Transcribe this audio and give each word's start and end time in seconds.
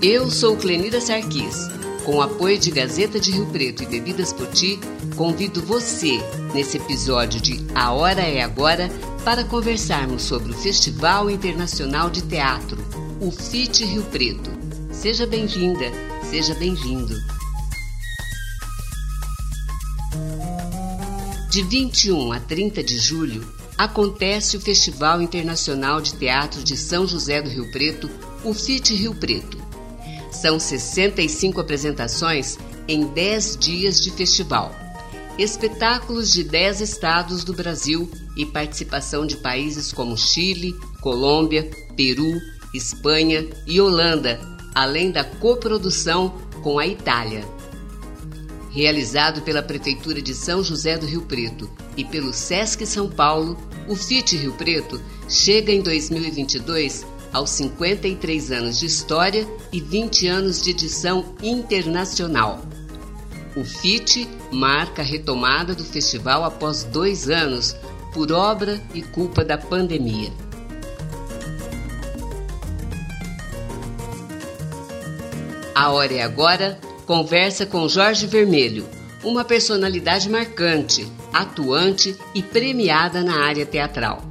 Eu 0.00 0.30
sou 0.30 0.56
Clenida 0.56 1.00
Sarquis. 1.00 1.68
Com 2.04 2.16
o 2.16 2.22
apoio 2.22 2.56
de 2.56 2.70
Gazeta 2.70 3.18
de 3.18 3.32
Rio 3.32 3.46
Preto 3.46 3.82
e 3.82 3.86
Bebidas 3.86 4.32
Poti, 4.32 4.78
convido 5.16 5.60
você, 5.62 6.20
nesse 6.54 6.76
episódio 6.76 7.40
de 7.40 7.64
A 7.74 7.92
Hora 7.92 8.20
é 8.20 8.40
Agora, 8.40 8.88
para 9.24 9.42
conversarmos 9.42 10.22
sobre 10.22 10.52
o 10.52 10.54
Festival 10.54 11.28
Internacional 11.28 12.08
de 12.08 12.22
Teatro, 12.22 12.78
o 13.20 13.32
FIT 13.32 13.84
Rio 13.84 14.04
Preto. 14.04 14.50
Seja 14.92 15.26
bem-vinda, 15.26 15.90
seja 16.30 16.54
bem-vindo. 16.54 17.14
De 21.50 21.62
21 21.64 22.32
a 22.32 22.38
30 22.38 22.82
de 22.82 22.96
julho, 22.96 23.61
acontece 23.76 24.56
o 24.56 24.60
Festival 24.60 25.20
Internacional 25.20 26.00
de 26.00 26.14
Teatro 26.14 26.62
de 26.62 26.76
São 26.76 27.06
José 27.06 27.40
do 27.40 27.50
Rio 27.50 27.70
Preto, 27.70 28.10
o 28.44 28.52
FIT 28.52 28.94
Rio 28.94 29.14
Preto. 29.14 29.58
São 30.30 30.58
65 30.58 31.60
apresentações 31.60 32.58
em 32.88 33.06
10 33.06 33.56
dias 33.56 34.00
de 34.00 34.10
festival. 34.10 34.74
Espetáculos 35.38 36.30
de 36.30 36.44
10 36.44 36.80
estados 36.80 37.44
do 37.44 37.54
Brasil 37.54 38.10
e 38.36 38.44
participação 38.44 39.26
de 39.26 39.36
países 39.36 39.92
como 39.92 40.16
Chile, 40.16 40.74
Colômbia, 41.00 41.70
Peru, 41.96 42.40
Espanha 42.74 43.46
e 43.66 43.80
Holanda, 43.80 44.40
além 44.74 45.10
da 45.10 45.24
coprodução 45.24 46.34
com 46.62 46.78
a 46.78 46.86
Itália. 46.86 47.44
Realizado 48.72 49.42
pela 49.42 49.62
Prefeitura 49.62 50.22
de 50.22 50.34
São 50.34 50.62
José 50.62 50.96
do 50.96 51.06
Rio 51.06 51.22
Preto 51.22 51.70
e 51.96 52.04
pelo 52.04 52.32
SESC 52.32 52.86
São 52.86 53.08
Paulo, 53.08 53.58
o 53.86 53.94
FIT 53.94 54.36
Rio 54.36 54.54
Preto 54.54 55.00
chega 55.28 55.70
em 55.70 55.82
2022 55.82 57.04
aos 57.32 57.50
53 57.50 58.50
anos 58.50 58.78
de 58.78 58.86
história 58.86 59.46
e 59.70 59.80
20 59.80 60.26
anos 60.26 60.62
de 60.62 60.70
edição 60.70 61.34
internacional. 61.42 62.62
O 63.54 63.62
FIT 63.62 64.26
marca 64.50 65.02
a 65.02 65.04
retomada 65.04 65.74
do 65.74 65.84
festival 65.84 66.42
após 66.42 66.84
dois 66.84 67.28
anos, 67.28 67.76
por 68.14 68.32
obra 68.32 68.80
e 68.94 69.02
culpa 69.02 69.44
da 69.44 69.58
pandemia. 69.58 70.32
A 75.74 75.90
hora 75.90 76.14
é 76.14 76.22
agora. 76.22 76.78
Conversa 77.12 77.66
com 77.66 77.86
Jorge 77.90 78.26
Vermelho, 78.26 78.88
uma 79.22 79.44
personalidade 79.44 80.30
marcante, 80.30 81.06
atuante 81.30 82.16
e 82.34 82.42
premiada 82.42 83.22
na 83.22 83.44
área 83.44 83.66
teatral. 83.66 84.26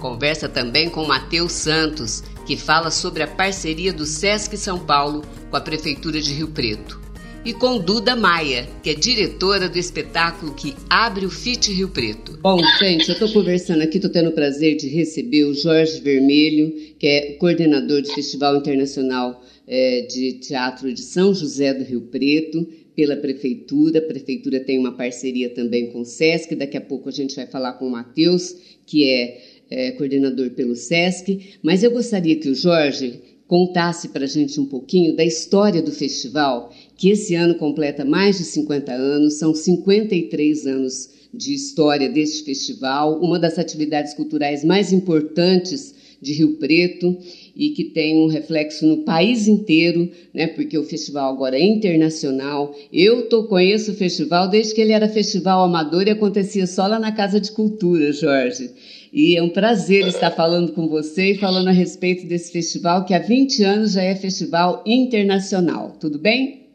Conversa 0.00 0.48
também 0.48 0.88
com 0.88 1.04
Matheus 1.04 1.52
Santos, 1.52 2.24
que 2.46 2.56
fala 2.56 2.90
sobre 2.90 3.22
a 3.22 3.26
parceria 3.26 3.92
do 3.92 4.06
Sesc 4.06 4.56
São 4.56 4.78
Paulo 4.78 5.26
com 5.50 5.58
a 5.58 5.60
Prefeitura 5.60 6.18
de 6.18 6.32
Rio 6.32 6.48
Preto. 6.48 6.98
E 7.44 7.52
com 7.52 7.76
Duda 7.76 8.16
Maia, 8.16 8.66
que 8.82 8.88
é 8.88 8.94
diretora 8.94 9.68
do 9.68 9.76
espetáculo 9.76 10.54
que 10.54 10.74
abre 10.88 11.26
o 11.26 11.30
FIT 11.30 11.70
Rio 11.70 11.90
Preto. 11.90 12.38
Bom, 12.40 12.58
gente, 12.78 13.10
eu 13.10 13.12
estou 13.12 13.30
conversando 13.30 13.82
aqui, 13.82 13.98
estou 13.98 14.10
tendo 14.10 14.30
o 14.30 14.34
prazer 14.34 14.74
de 14.78 14.88
receber 14.88 15.44
o 15.44 15.52
Jorge 15.52 16.00
Vermelho, 16.00 16.72
que 16.98 17.06
é 17.06 17.32
coordenador 17.34 18.00
do 18.00 18.08
Festival 18.08 18.56
Internacional 18.56 19.42
é, 19.66 20.02
de 20.02 20.34
Teatro 20.34 20.92
de 20.92 21.02
São 21.02 21.34
José 21.34 21.74
do 21.74 21.84
Rio 21.84 22.02
Preto, 22.02 22.66
pela 22.94 23.16
Prefeitura. 23.16 23.98
A 23.98 24.02
Prefeitura 24.02 24.60
tem 24.60 24.78
uma 24.78 24.96
parceria 24.96 25.50
também 25.50 25.90
com 25.90 26.00
o 26.00 26.04
SESC. 26.04 26.54
Daqui 26.54 26.76
a 26.76 26.80
pouco 26.80 27.08
a 27.08 27.12
gente 27.12 27.36
vai 27.36 27.46
falar 27.46 27.74
com 27.74 27.86
o 27.86 27.90
Matheus, 27.90 28.56
que 28.86 29.08
é 29.08 29.56
é, 29.70 29.92
coordenador 29.92 30.50
pelo 30.50 30.74
SESC, 30.74 31.58
mas 31.62 31.82
eu 31.82 31.90
gostaria 31.90 32.36
que 32.36 32.48
o 32.48 32.54
Jorge 32.54 33.20
contasse 33.46 34.08
para 34.08 34.24
a 34.24 34.28
gente 34.28 34.58
um 34.60 34.66
pouquinho 34.66 35.14
da 35.14 35.24
história 35.24 35.80
do 35.80 35.92
festival, 35.92 36.72
que 36.96 37.10
esse 37.10 37.34
ano 37.34 37.54
completa 37.54 38.04
mais 38.04 38.38
de 38.38 38.44
50 38.44 38.92
anos, 38.92 39.34
são 39.34 39.54
53 39.54 40.66
anos 40.66 41.10
de 41.32 41.54
história 41.54 42.08
deste 42.08 42.44
festival, 42.44 43.20
uma 43.20 43.38
das 43.38 43.58
atividades 43.58 44.14
culturais 44.14 44.64
mais 44.64 44.92
importantes 44.92 45.94
de 46.20 46.32
Rio 46.32 46.54
Preto 46.54 47.16
e 47.56 47.70
que 47.70 47.84
tem 47.84 48.18
um 48.18 48.26
reflexo 48.26 48.84
no 48.84 48.98
país 48.98 49.48
inteiro, 49.48 50.12
né? 50.34 50.46
Porque 50.48 50.76
o 50.76 50.84
festival 50.84 51.32
agora 51.32 51.56
é 51.56 51.62
internacional. 51.62 52.76
Eu 52.92 53.30
tô, 53.30 53.44
conheço 53.44 53.92
o 53.92 53.96
festival 53.96 54.48
desde 54.48 54.74
que 54.74 54.80
ele 54.82 54.92
era 54.92 55.08
festival 55.08 55.64
amador 55.64 56.06
e 56.06 56.10
acontecia 56.10 56.66
só 56.66 56.86
lá 56.86 56.98
na 56.98 57.12
Casa 57.12 57.40
de 57.40 57.50
Cultura, 57.50 58.12
Jorge. 58.12 58.70
E 59.10 59.34
é 59.36 59.42
um 59.42 59.48
prazer 59.48 60.06
estar 60.06 60.30
falando 60.32 60.72
com 60.72 60.86
você 60.86 61.32
e 61.32 61.38
falando 61.38 61.68
a 61.68 61.72
respeito 61.72 62.26
desse 62.26 62.52
festival 62.52 63.06
que 63.06 63.14
há 63.14 63.18
20 63.18 63.64
anos 63.64 63.92
já 63.92 64.02
é 64.02 64.14
festival 64.14 64.82
internacional. 64.84 65.96
Tudo 65.98 66.18
bem? 66.18 66.66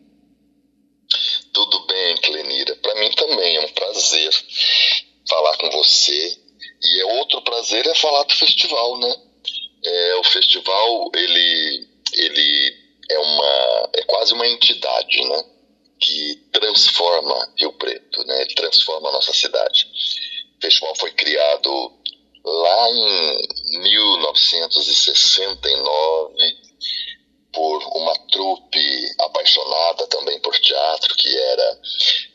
Tudo 1.53 1.85
bem, 1.85 2.15
Clenira. 2.23 2.75
Para 2.81 2.99
mim 2.99 3.11
também 3.15 3.57
é 3.57 3.65
um 3.65 3.69
prazer 3.69 4.31
falar 5.29 5.57
com 5.57 5.69
você. 5.69 6.37
E 6.83 7.01
é 7.01 7.05
outro 7.19 7.41
prazer 7.43 7.85
é 7.85 7.93
falar 7.93 8.23
do 8.23 8.33
festival, 8.33 8.99
né? 8.99 9.15
É, 9.83 10.15
o 10.15 10.23
festival, 10.23 11.11
ele, 11.15 11.87
ele 12.13 12.77
é 13.09 13.19
uma 13.19 13.89
é 13.93 14.03
quase 14.03 14.33
uma 14.33 14.47
entidade, 14.47 15.27
né? 15.27 15.43
Que 15.99 16.35
transforma 16.51 17.53
Rio 17.57 17.73
Preto, 17.73 18.23
né? 18.25 18.41
Ele 18.41 18.55
transforma 18.55 19.09
a 19.09 19.13
nossa 19.13 19.33
cidade. 19.33 19.87
O 20.57 20.61
festival 20.61 20.95
foi 20.95 21.11
criado 21.11 21.91
lá 22.43 22.89
em 22.89 23.37
1969 23.79 26.71
por 27.53 27.83
uma 27.97 28.13
trupe 28.31 29.11
apaixonada 29.19 30.07
também 30.07 30.39
por 30.39 30.57
teatro, 30.57 31.13
que 31.15 31.37
era 31.37 31.79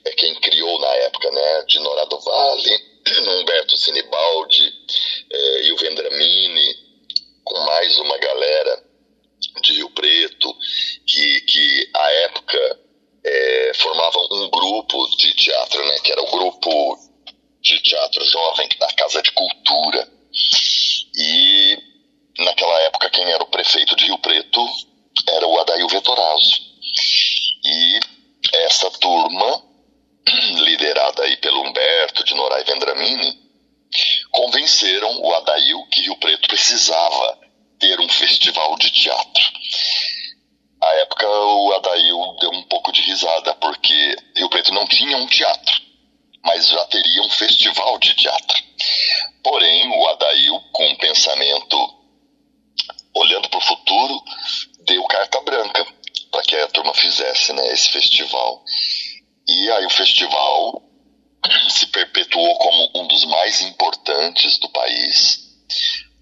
é, 0.05 0.11
quem 0.13 0.35
criou 0.37 0.79
na 0.79 0.95
época, 0.97 1.31
né, 1.31 1.63
de 1.63 1.81
Norado 1.81 2.21
Vale, 2.21 2.79
Humberto 3.41 3.77
Sinibaldi 3.77 4.73
é, 5.31 5.63
e 5.63 5.73
o 5.73 5.77
Vendramini, 5.77 6.86
com 7.47 7.65
mais 7.65 7.97
uma 8.01 8.19
galera 8.19 8.83
de 9.63 9.73
Rio 9.75 9.91
Preto, 9.91 10.53
que, 11.07 11.41
que 11.43 11.91
à 11.95 12.11
época 12.25 12.81
é, 13.25 13.73
formavam 13.77 14.27
um 14.33 14.51
grupo 14.51 15.17
de 15.17 15.33
teatro, 15.35 15.87
né, 15.87 15.99
que 16.03 16.11
era 16.11 16.23
o 16.23 16.31
grupo 16.31 16.99
de 17.63 17.81
teatro 17.83 18.25
jovem 18.25 18.69
da 18.81 18.89
Casa 18.95 19.23
de 19.23 19.31
Cultura. 19.31 20.09
E 21.17 21.79
naquela 22.41 22.81
época 22.83 23.11
quem 23.11 23.25
era 23.31 23.43
o 23.43 23.51
prefeito 23.51 23.95
de 23.95 24.07
Rio 24.07 24.19
Preto 24.19 24.61
era 25.29 25.47
o 25.47 25.61
Adail 25.61 25.89
Vetorazzo. 25.89 26.61
E 27.65 28.01
essa 28.55 28.91
turma, 28.91 29.63
liderada 30.65 31.23
aí 31.23 31.37
pelo 31.37 31.63
Humberto 31.63 32.25
de 32.25 32.35
Norai 32.35 32.65
Vendramini, 32.65 33.46
convenceram 34.31 35.21
o 35.21 35.35
Adail 35.35 35.87
que 35.91 36.03
Rio 36.03 36.17
Preto 36.17 36.49
precisava 36.49 37.39
ter 37.79 38.01
um 38.01 38.09
festival 38.09 38.77
de 38.79 38.91
teatro. 38.91 39.45
À 40.83 40.89
época, 41.01 41.29
o 41.29 41.73
Adail 41.75 42.37
deu 42.41 42.51
um 42.51 42.63
pouco 42.65 42.93
de 42.93 43.03
risada, 43.03 43.55
porque 43.55 44.17
Rio 44.37 44.49
Preto 44.49 44.73
não 44.73 44.87
tinha 44.87 45.17
um 45.17 45.27
teatro 45.27 45.87
mas 46.47 46.69
já 46.69 46.85
teria 46.87 47.23
um 47.23 47.31
festival 47.31 47.99
de 47.99 48.15
teatro. 48.15 48.63
Porém, 49.43 49.89
o 49.91 50.09
Adail, 50.09 50.61
com 50.73 50.89
um 50.89 50.97
pensamento 50.97 51.77
olhando 53.15 53.49
para 53.49 53.59
o 53.59 53.63
futuro, 53.63 54.23
deu 54.85 55.03
carta 55.05 55.41
branca 55.41 55.85
para 56.31 56.43
que 56.43 56.55
a 56.57 56.69
turma 56.69 56.95
fizesse 56.95 57.53
né, 57.53 57.73
esse 57.73 57.91
festival. 57.91 58.63
E 59.49 59.71
aí 59.73 59.87
o 59.87 59.91
festival 59.91 60.83
se 61.69 61.87
perpetuou 61.87 62.57
como 62.59 62.91
um 62.97 63.07
dos 63.07 63.25
mais 63.25 63.61
importantes 63.63 64.59
do 64.59 64.69
país, 64.71 65.41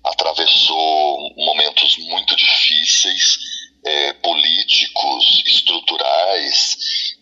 atravessou 0.05 1.35
momentos 1.37 1.97
muito 1.99 2.37
difíceis, 2.37 3.39
é, 3.85 4.13
políticos, 4.15 5.43
estruturais, 5.47 6.77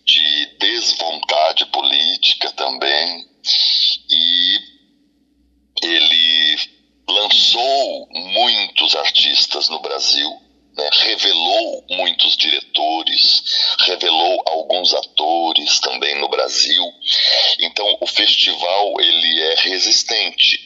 de 0.05 0.47
desvontade 0.59 1.67
política 1.67 2.50
também, 2.53 3.26
e 4.11 4.59
ele 5.82 6.56
lançou 7.09 8.09
muitos 8.12 8.94
artistas 8.97 9.69
no 9.69 9.81
Brasil, 9.81 10.42
né, 10.77 10.89
revelou 10.93 11.85
muitos 11.91 12.37
diretores, 12.37 13.43
revelou 13.81 14.43
alguns 14.47 14.95
atores 14.95 15.81
também 15.81 16.15
no 16.21 16.29
Brasil. 16.29 16.85
Então 17.61 17.99
o 18.01 18.07
festival 18.07 18.95
ele 19.01 19.43
é 19.43 19.55
resistente. 19.61 20.59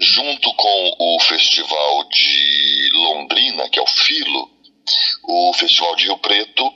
Junto 0.00 0.52
com 0.54 0.96
o 0.98 1.20
festival 1.20 2.04
de 2.08 2.90
Londrina, 2.94 3.68
que 3.68 3.78
é 3.78 3.82
o 3.82 3.86
Filo, 3.86 4.50
o 5.22 5.52
festival 5.54 5.94
de 5.96 6.04
Rio 6.04 6.18
Preto 6.18 6.72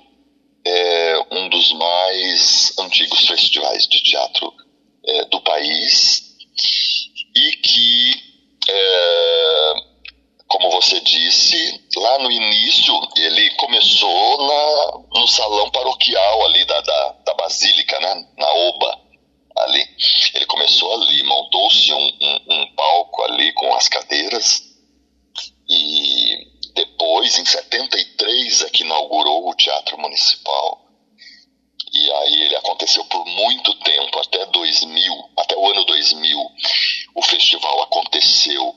é 0.65 1.19
um 1.33 1.49
dos 1.49 1.73
mais 1.73 2.75
antigos 2.79 3.27
festivais 3.27 3.87
de 3.87 4.03
teatro 4.03 4.53
é, 5.05 5.25
do 5.27 5.41
país 5.41 6.37
e 7.35 7.53
que, 7.57 8.13
é, 8.69 9.75
como 10.49 10.71
você 10.71 11.01
disse, 11.01 11.81
lá 11.97 12.19
no 12.21 12.31
início, 12.31 12.95
ele 13.17 13.51
começou 13.53 14.47
na, 14.47 15.21
no 15.21 15.29
salão 15.29 15.71
paroquial 15.71 16.47
ali 16.47 16.65
da, 16.65 16.81
da, 16.81 17.17
da 17.27 17.35
Basílica, 17.35 18.01
né? 18.01 18.27
Na 18.39 18.51
Oba, 18.53 18.99
ali. 19.59 19.85
Ele 20.35 20.47
começou 20.47 20.93
ali, 20.95 21.23
montou-se 21.23 21.93
um, 21.93 21.99
um, 21.99 22.55
um 22.55 22.75
palco 22.75 23.23
ali 23.23 23.53
com 23.53 23.75
as 23.75 23.89
cadeiras 23.89 24.63
e 25.69 26.49
depois, 26.75 27.39
em 27.39 27.45
73, 27.45 28.63
é 28.63 28.71
que 28.71 28.85
inaugurou 28.85 29.49
o 29.49 29.55
Teatro 29.55 29.99
Municipal. 29.99 30.87
E 31.93 32.13
aí 32.13 32.43
ele 32.43 32.57
aconteceu 32.57 33.05
por 33.07 33.25
muito 33.25 33.75
tempo, 33.81 34.19
até 34.21 34.47
2000, 34.47 35.31
até 35.39 35.57
o 35.57 35.71
ano 35.71 35.85
2000. 35.85 36.39
O 37.15 37.23
festival 37.23 37.83
aconteceu 37.83 38.75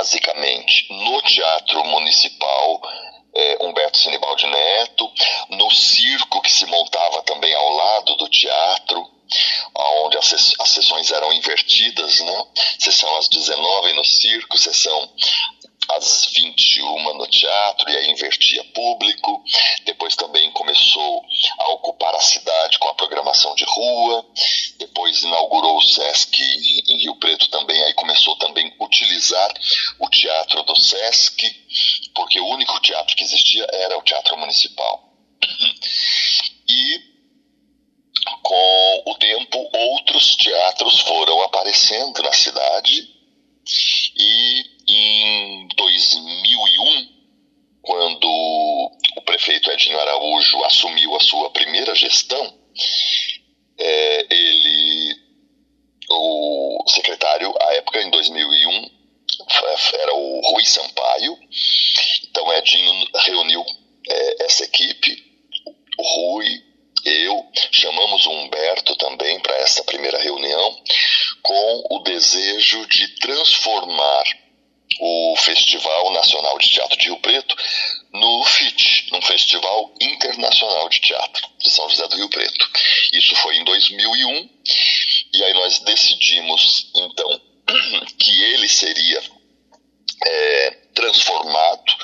basicamente 0.00 0.86
no 0.90 1.20
Teatro 1.20 1.84
Municipal 1.84 2.80
é, 3.34 3.58
Humberto 3.60 3.98
Sinibaldi 3.98 4.46
Neto, 4.46 5.12
no 5.50 5.70
circo 5.70 6.40
que 6.40 6.50
se 6.50 6.64
montava 6.66 7.22
também 7.22 7.54
ao 7.54 7.68
lado 7.70 8.16
do 8.16 8.28
teatro, 8.28 9.06
onde 10.04 10.16
as, 10.16 10.56
sessões 10.64 11.10
eram 11.10 11.32
invertidas, 11.32 12.20
né? 12.20 12.44
Sessão 12.78 13.14
às 13.18 13.28
19 13.28 13.92
no 13.92 14.04
circo, 14.04 14.58
sessão 14.58 15.12
às 15.96 16.26
21 16.34 17.14
no 17.14 17.26
teatro, 17.26 17.90
e 17.90 17.96
aí 17.96 18.10
invertia 18.10 18.62
público. 18.72 19.42
Depois 19.84 20.16
também 20.16 20.50
começou 20.52 21.24
a 21.58 21.68
ocupar 21.72 22.14
a 22.14 22.20
cidade 22.20 22.78
com 22.78 22.88
a 22.88 22.94
programação 22.94 23.54
de 23.54 23.64
rua. 23.64 24.26
Depois 24.78 25.22
inaugurou 25.22 25.76
o 25.76 25.82
Sesc 25.82 26.40
em 26.40 27.02
Rio 27.02 27.16
Preto 27.16 27.48
também, 27.48 27.80
aí 27.84 27.94
começou 27.94 28.36
também 28.36 28.72
a 28.78 28.84
utilizar 28.84 29.52
o 29.98 30.08
teatro 30.08 30.62
do 30.62 30.76
Sesc, 30.76 31.50
porque 32.14 32.40
o 32.40 32.48
único 32.48 32.80
teatro 32.80 33.16
que 33.16 33.24
existia 33.24 33.66
era 33.72 33.98
o 33.98 34.02
Teatro 34.02 34.36
Municipal. 34.38 35.10
E 36.68 37.10
com 38.42 39.02
o 39.06 39.14
tempo, 39.14 39.70
outros 39.72 40.36
teatros 40.36 41.00
foram 41.00 41.42
aparecendo 41.42 42.22
na 42.22 42.32
cidade 42.32 43.08
e 44.16 44.64
em 44.96 45.68
2001, 45.76 47.08
quando 47.82 48.26
o 49.16 49.22
prefeito 49.24 49.70
Edinho 49.70 49.98
Araújo 49.98 50.64
assumiu 50.64 51.16
a 51.16 51.20
sua 51.20 51.50
primeira 51.50 51.94
gestão, 51.94 52.58
é, 53.78 54.26
ele, 54.34 55.16
o 56.10 56.84
secretário, 56.88 57.54
à 57.60 57.74
época, 57.74 58.02
em 58.02 58.10
2001, 58.10 58.90
era 59.94 60.14
o 60.14 60.40
Rui 60.52 60.64
Sampaio. 60.64 61.38
Então, 62.28 62.52
Edinho 62.54 63.06
reuniu 63.14 63.64
é, 64.08 64.44
essa 64.44 64.64
equipe, 64.64 65.24
o 65.98 66.02
Rui, 66.02 66.46
eu, 67.04 67.46
chamamos 67.72 68.26
o 68.26 68.30
Humberto 68.30 68.94
também 68.96 69.40
para 69.40 69.56
essa 69.56 69.82
primeira 69.84 70.18
reunião, 70.18 70.82
com 71.42 71.84
o 71.90 71.98
desejo 72.00 72.86
de 72.86 73.08
transformar 73.20 74.24
o 74.98 75.36
Festival 75.36 76.12
Nacional 76.12 76.58
de 76.58 76.70
Teatro 76.70 76.98
de 76.98 77.06
Rio 77.06 77.18
Preto 77.20 77.56
no 78.12 78.44
FIT, 78.44 79.08
num 79.12 79.22
Festival 79.22 79.94
Internacional 80.00 80.88
de 80.88 81.00
Teatro 81.00 81.48
de 81.58 81.70
São 81.70 81.88
José 81.88 82.06
do 82.08 82.16
Rio 82.16 82.28
Preto. 82.28 82.70
Isso 83.12 83.34
foi 83.36 83.56
em 83.56 83.64
2001 83.64 84.50
e 85.32 85.44
aí 85.44 85.54
nós 85.54 85.78
decidimos 85.80 86.90
então 86.94 87.40
que 88.18 88.42
ele 88.42 88.68
seria 88.68 89.22
é, 90.26 90.70
transformado 90.94 91.94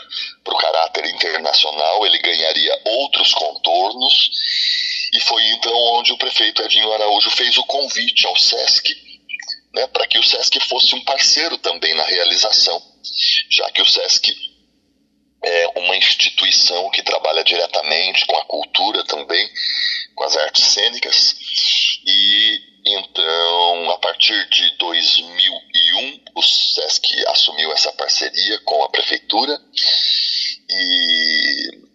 para 0.45 0.55
o 0.55 0.59
caráter 0.59 1.07
internacional, 1.07 2.07
ele 2.07 2.19
ganharia 2.19 2.81
outros 2.85 3.35
contornos 3.35 4.31
e 5.13 5.21
foi 5.21 5.45
então 5.49 5.75
onde 5.95 6.13
o 6.13 6.19
prefeito 6.19 6.63
Edinho 6.63 6.93
Araújo 6.93 7.31
fez 7.31 7.57
o 7.59 7.65
convite 7.65 8.27
ao 8.27 8.37
SESC 8.37 9.06
né, 9.77 9.87
para 9.89 10.07
que 10.09 10.19
o 10.19 10.23
SESC 10.23 10.59
fosse 10.61 10.95
um 10.95 11.05
parceiro 11.05 11.59
também 11.59 11.95
na 11.95 12.05
realização, 12.05 12.83
já 13.51 13.71
que 13.71 13.83
o 13.83 13.87
SESC 13.87 14.35
é 15.45 15.69
uma 15.77 15.95
instituição 15.97 16.91
que 16.91 17.03
trabalha 17.03 17.45
diretamente 17.45 18.27
com 18.27 18.37
a 18.37 18.45
cultura 18.47 19.05
também, 19.05 19.47
com 20.15 20.25
as 20.25 20.35
artes 20.35 20.65
cênicas, 20.65 21.37
e 22.07 22.77
então, 22.89 23.91
a 23.91 23.99
partir 23.99 24.49
de 24.49 24.77
2001, 24.79 26.21
o 26.37 26.43
SESC 26.43 27.25
assumiu 27.29 27.73
essa 27.73 27.93
parceria 27.93 28.61
com 28.61 28.83
a 28.85 28.89
prefeitura. 28.89 29.61
E 30.71 31.86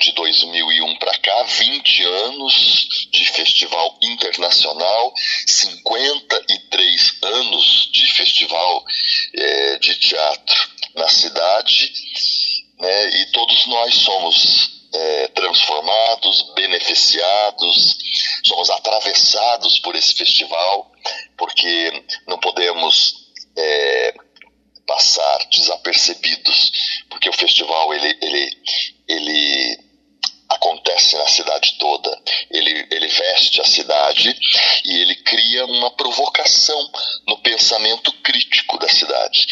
de 0.00 0.12
2001 0.12 0.96
para 0.98 1.18
cá, 1.18 1.42
20 1.42 2.04
anos 2.04 2.88
de 3.10 3.24
festival 3.24 3.98
internacional, 4.02 5.12
53 5.46 7.18
anos 7.22 7.90
de 7.92 8.12
festival 8.12 8.84
é, 9.34 9.78
de 9.78 9.94
teatro 9.96 10.70
na 10.94 11.08
cidade, 11.08 11.92
né, 12.78 13.08
e 13.20 13.26
todos 13.32 13.66
nós 13.66 13.94
somos 13.96 14.70
é, 14.94 15.28
transformados, 15.28 16.52
beneficiados, 16.54 17.98
somos 18.44 18.70
atravessados 18.70 19.80
por 19.80 19.96
esse 19.96 20.14
festival, 20.14 20.92
porque 21.36 22.04
não 22.28 22.38
podemos 22.38 23.14
é, 23.56 24.14
passar 24.86 25.38
desapercebidos, 25.50 26.70
porque 27.10 27.28
o 27.28 27.32
festival 27.32 27.92
ele, 27.92 28.16
ele, 28.22 28.58
ele 29.08 29.87
acontece 30.48 31.16
na 31.16 31.26
cidade 31.26 31.76
toda. 31.78 32.10
Ele, 32.50 32.86
ele 32.90 33.08
veste 33.08 33.60
a 33.60 33.64
cidade 33.64 34.34
e 34.84 35.02
ele 35.02 35.16
cria 35.16 35.66
uma 35.66 35.90
provocação 35.92 36.90
no 37.26 37.38
pensamento 37.38 38.12
crítico 38.22 38.78
da 38.78 38.88
cidade. 38.88 39.46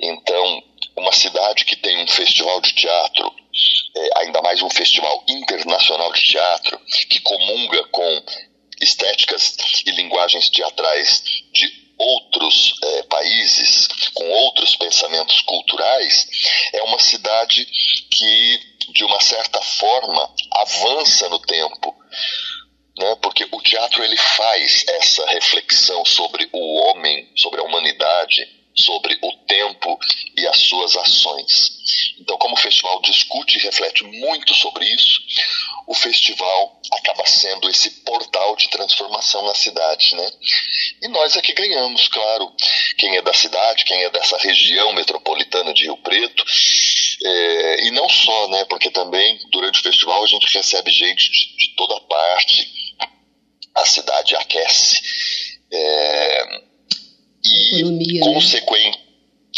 Então, 0.00 0.62
uma 0.96 1.12
cidade 1.12 1.64
que 1.64 1.76
tem 1.76 2.02
um 2.02 2.08
festival 2.08 2.60
de 2.60 2.72
teatro, 2.72 3.32
é, 3.96 4.20
ainda 4.20 4.40
mais 4.42 4.62
um 4.62 4.70
festival 4.70 5.24
internacional 5.28 6.12
de 6.12 6.22
teatro, 6.22 6.78
que 7.08 7.20
comunga 7.20 7.84
com 7.88 8.22
estéticas 8.80 9.56
e 9.86 9.90
linguagens 9.90 10.48
teatrais 10.48 11.22
de 11.52 11.80
outros 11.98 12.74
é, 12.82 13.02
países, 13.02 13.88
com 14.14 14.26
outros 14.30 14.74
pensamentos 14.76 15.42
culturais, 15.42 16.26
é 16.72 16.82
uma 16.82 16.98
cidade 16.98 17.66
que 18.10 18.69
de 18.92 19.04
uma 19.04 19.20
certa 19.20 19.60
forma, 19.60 20.34
avança 20.52 21.28
no 21.28 21.38
tempo. 21.40 21.94
Né? 22.98 23.16
Porque 23.22 23.46
o 23.50 23.62
teatro 23.62 24.02
ele 24.02 24.16
faz 24.16 24.84
essa 24.88 25.26
reflexão 25.26 26.04
sobre 26.04 26.48
o 26.52 26.74
homem, 26.82 27.30
sobre 27.36 27.60
a 27.60 27.64
humanidade, 27.64 28.46
sobre 28.74 29.18
o 29.22 29.32
tempo 29.46 29.98
e 30.36 30.46
as 30.46 30.60
suas 30.60 30.96
ações. 30.96 31.70
Então, 32.20 32.36
como 32.38 32.54
o 32.54 32.58
festival 32.58 33.00
discute 33.02 33.58
e 33.58 33.62
reflete 33.62 34.04
muito 34.04 34.54
sobre 34.54 34.84
isso, 34.84 35.20
o 35.86 35.94
festival 35.94 36.80
acaba 36.92 37.26
sendo 37.26 37.68
esse 37.68 37.90
portal 38.02 38.54
de 38.56 38.68
transformação 38.68 39.44
na 39.44 39.54
cidade, 39.54 40.14
né? 40.14 40.30
E 41.02 41.08
nós 41.08 41.36
é 41.36 41.42
que 41.42 41.52
ganhamos, 41.52 42.08
claro. 42.08 42.52
Quem 42.98 43.16
é 43.16 43.22
da 43.22 43.32
cidade, 43.32 43.84
quem 43.84 44.02
é 44.04 44.10
dessa 44.10 44.36
região 44.38 44.92
metropolitana 44.92 45.72
de 45.74 45.84
Rio 45.84 45.96
Preto, 45.98 46.44
é, 47.22 47.86
e 47.86 47.90
não 47.90 48.08
só, 48.08 48.48
né? 48.48 48.64
Porque 48.64 48.90
também 48.90 49.38
durante 49.50 49.80
o 49.80 49.82
festival 49.82 50.22
a 50.22 50.26
gente 50.26 50.52
recebe 50.52 50.90
gente 50.90 51.30
de, 51.30 51.56
de 51.56 51.74
toda 51.76 52.00
parte. 52.02 52.80
A 53.74 53.86
cidade 53.86 54.34
aquece. 54.36 55.00
É, 55.72 56.60
e 57.44 57.80
economia, 57.80 58.20
consequente 58.20 58.98
né? 58.98 59.04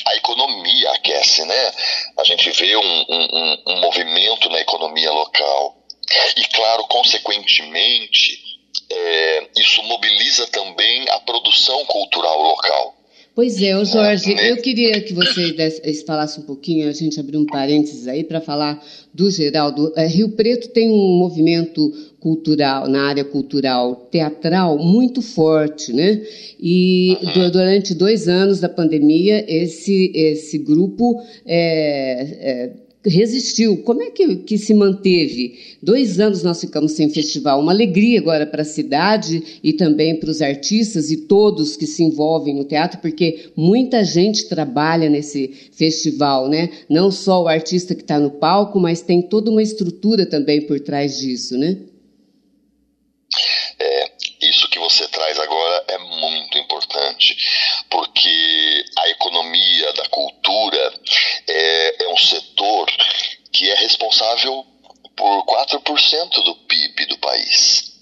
a 0.06 0.16
economia 0.16 0.90
aquece, 0.92 1.44
né? 1.44 1.72
A 2.18 2.24
gente 2.24 2.50
vê 2.50 2.76
um, 2.76 3.04
um, 3.08 3.62
um, 3.68 3.80
movimento 3.80 4.48
na 4.50 4.60
economia 4.60 5.10
local. 5.10 5.76
E, 6.36 6.44
claro, 6.48 6.84
consequentemente, 6.88 8.40
é, 8.90 9.48
isso 9.56 9.82
mobiliza 9.84 10.46
também 10.48 11.08
a 11.10 11.20
produção 11.20 11.84
cultural 11.86 12.40
local. 12.42 12.96
Pois 13.34 13.62
é, 13.62 13.74
o 13.78 13.82
Jorge, 13.82 14.36
eu 14.38 14.58
queria 14.58 15.00
que 15.00 15.14
você 15.14 15.54
falasse 16.06 16.38
um 16.38 16.42
pouquinho, 16.42 16.86
a 16.86 16.92
gente 16.92 17.18
abriu 17.18 17.40
um 17.40 17.46
parênteses 17.46 18.06
aí 18.06 18.22
para 18.22 18.42
falar 18.42 18.84
do 19.14 19.30
Geraldo. 19.30 19.90
É, 19.96 20.06
Rio 20.06 20.32
Preto 20.32 20.68
tem 20.68 20.90
um 20.90 21.18
movimento 21.18 21.90
cultural, 22.20 22.86
na 22.88 23.08
área 23.08 23.24
cultural 23.24 24.06
teatral, 24.10 24.76
muito 24.76 25.22
forte, 25.22 25.94
né? 25.94 26.22
E 26.60 27.16
durante 27.50 27.94
dois 27.94 28.28
anos 28.28 28.60
da 28.60 28.68
pandemia, 28.68 29.42
esse, 29.48 30.12
esse 30.14 30.58
grupo 30.58 31.18
é, 31.46 32.22
é, 32.38 32.72
resistiu. 33.04 33.82
Como 33.82 34.02
é 34.02 34.10
que, 34.10 34.36
que 34.36 34.58
se 34.58 34.72
manteve? 34.74 35.76
Dois 35.82 36.20
anos 36.20 36.42
nós 36.42 36.60
ficamos 36.60 36.92
sem 36.92 37.08
festival. 37.10 37.60
Uma 37.60 37.72
alegria 37.72 38.18
agora 38.18 38.46
para 38.46 38.62
a 38.62 38.66
cidade 38.66 39.60
e 39.62 39.72
também 39.72 40.18
para 40.18 40.30
os 40.30 40.40
artistas 40.40 41.10
e 41.10 41.26
todos 41.26 41.76
que 41.76 41.86
se 41.86 42.02
envolvem 42.02 42.54
no 42.54 42.64
teatro, 42.64 43.00
porque 43.00 43.50
muita 43.56 44.04
gente 44.04 44.48
trabalha 44.48 45.08
nesse 45.08 45.48
festival, 45.72 46.48
né? 46.48 46.70
Não 46.88 47.10
só 47.10 47.42
o 47.42 47.48
artista 47.48 47.94
que 47.94 48.02
está 48.02 48.18
no 48.18 48.30
palco, 48.30 48.78
mas 48.78 49.02
tem 49.02 49.22
toda 49.22 49.50
uma 49.50 49.62
estrutura 49.62 50.26
também 50.26 50.66
por 50.66 50.78
trás 50.80 51.18
disso, 51.18 51.56
né? 51.58 51.78
É, 53.78 54.12
isso 54.42 54.68
que 54.68 54.78
você 54.78 55.08
traz 55.08 55.38
agora 55.38 55.84
é 55.88 55.98
muito 55.98 56.58
importante, 56.58 57.36
porque 57.92 58.84
a 58.98 59.08
economia 59.10 59.92
da 59.92 60.08
cultura 60.08 61.00
é, 61.46 62.04
é 62.04 62.08
um 62.08 62.16
setor 62.16 62.90
que 63.52 63.70
é 63.70 63.74
responsável 63.74 64.64
por 65.14 65.44
4% 65.44 66.42
do 66.42 66.54
PIB 66.66 67.06
do 67.06 67.18
país. 67.18 67.92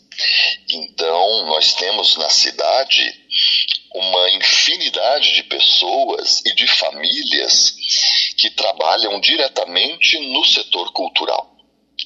Então, 0.71 1.47
nós 1.47 1.75
temos 1.75 2.17
na 2.17 2.31
cidade 2.31 3.15
uma 3.93 4.31
infinidade 4.31 5.35
de 5.35 5.43
pessoas 5.45 6.41
e 6.47 6.55
de 6.55 6.69
famílias 6.69 7.75
que 8.39 8.51
trabalham 8.51 9.21
diretamente 9.21 10.21
no 10.21 10.45
setor 10.45 10.93
cultural. 10.93 11.57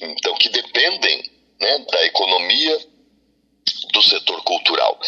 Então, 0.01 0.33
que 0.35 0.49
dependem 0.49 1.23
né, 1.59 1.85
da 1.91 2.05
economia 2.05 2.94
do 3.91 4.01
setor 4.01 4.41
cultural. 4.43 4.99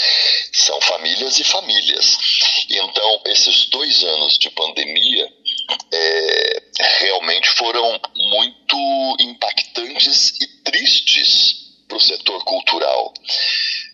São 0.53 0.79
famílias 0.81 1.39
e 1.39 1.43
famílias. 1.43 2.17
Então, 2.69 3.21
esses 3.25 3.65
dois 3.65 4.03
anos 4.03 4.37
de 4.37 4.49
pandemia 4.51 5.29
é, 5.93 6.63
realmente 6.99 7.49
foram 7.49 7.99
muito 8.15 9.17
impactantes 9.19 10.39
e 10.41 10.47
tristes 10.63 11.55
para 11.87 11.97
o 11.97 12.01
setor 12.01 12.43
cultural. 12.43 13.13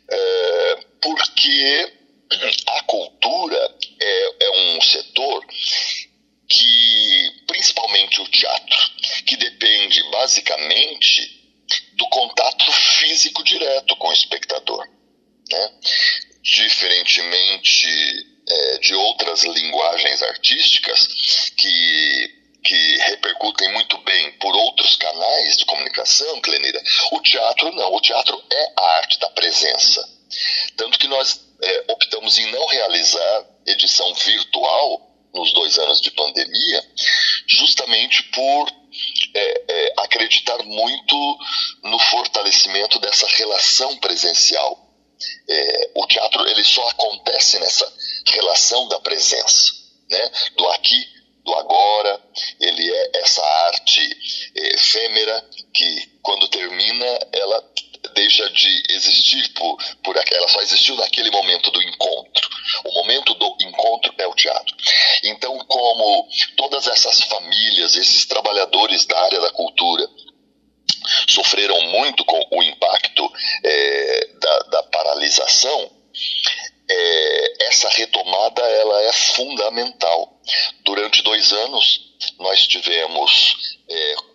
É, 0.09 0.85
porque 1.01 2.02
et 83.93 84.32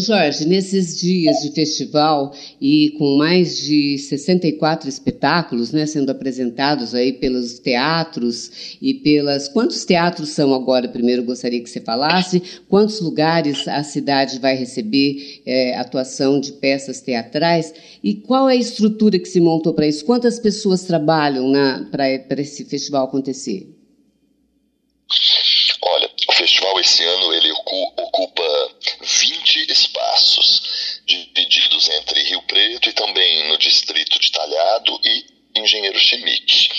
Jorge, 0.00 0.46
nesses 0.46 0.98
dias 0.98 1.36
de 1.42 1.52
festival 1.52 2.34
e 2.60 2.90
com 2.98 3.16
mais 3.16 3.58
de 3.60 3.98
64 3.98 4.88
espetáculos 4.88 5.70
né, 5.72 5.86
sendo 5.86 6.10
apresentados 6.10 6.94
aí 6.94 7.12
pelos 7.12 7.58
teatros 7.58 8.76
e 8.80 8.94
pelas. 8.94 9.48
Quantos 9.48 9.84
teatros 9.84 10.30
são 10.30 10.54
agora? 10.54 10.88
Primeiro 10.88 11.22
gostaria 11.22 11.62
que 11.62 11.70
você 11.70 11.80
falasse. 11.80 12.42
Quantos 12.68 13.00
lugares 13.00 13.68
a 13.68 13.82
cidade 13.82 14.38
vai 14.38 14.56
receber 14.56 15.42
é, 15.46 15.76
atuação 15.76 16.40
de 16.40 16.52
peças 16.52 17.00
teatrais? 17.00 17.72
E 18.02 18.14
qual 18.14 18.48
é 18.48 18.54
a 18.54 18.56
estrutura 18.56 19.18
que 19.18 19.28
se 19.28 19.40
montou 19.40 19.74
para 19.74 19.86
isso? 19.86 20.04
Quantas 20.04 20.38
pessoas 20.38 20.82
trabalham 20.84 21.52
para 21.90 22.40
esse 22.40 22.64
festival 22.64 23.04
acontecer? 23.04 23.68
Entre 31.88 32.22
Rio 32.22 32.42
Preto 32.42 32.88
e 32.88 32.92
também 32.92 33.48
no 33.48 33.56
distrito 33.58 34.18
de 34.18 34.30
Talhado 34.30 35.00
e 35.04 35.40
Engenheiro 35.54 35.98
Schmidt. 35.98 36.70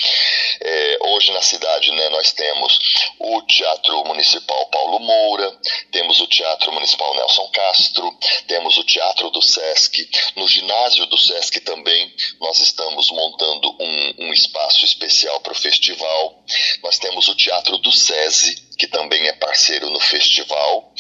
É, 0.62 0.98
hoje 1.02 1.32
na 1.32 1.42
cidade 1.42 1.92
né, 1.92 2.10
nós 2.10 2.32
temos 2.32 2.80
o 3.20 3.42
Teatro 3.42 4.06
Municipal 4.06 4.66
Paulo 4.70 5.00
Moura, 5.00 5.60
temos 5.92 6.20
o 6.22 6.28
Teatro 6.28 6.72
Municipal 6.72 7.14
Nelson 7.16 7.50
Castro, 7.52 8.18
temos 8.48 8.78
o 8.78 8.84
Teatro 8.84 9.30
do 9.30 9.42
Sesc. 9.42 10.10
No 10.36 10.48
ginásio 10.48 11.06
do 11.08 11.18
Sesc 11.18 11.60
também 11.62 12.14
nós 12.40 12.60
estamos 12.60 13.10
montando 13.12 13.76
um, 13.80 14.28
um 14.28 14.34
espaço 14.34 14.86
especial 14.86 15.40
para 15.42 15.54
o 15.54 15.60
festival. 15.60 16.44
Nós 16.84 16.98
temos 16.98 17.28
o 17.28 17.36
Teatro 17.36 17.78
do 17.78 17.92
SESI, 17.92 18.71
que 18.82 18.88
também 18.88 19.28
é 19.28 19.34
parceiro 19.34 19.92
no 19.92 20.00
festival. 20.00 20.92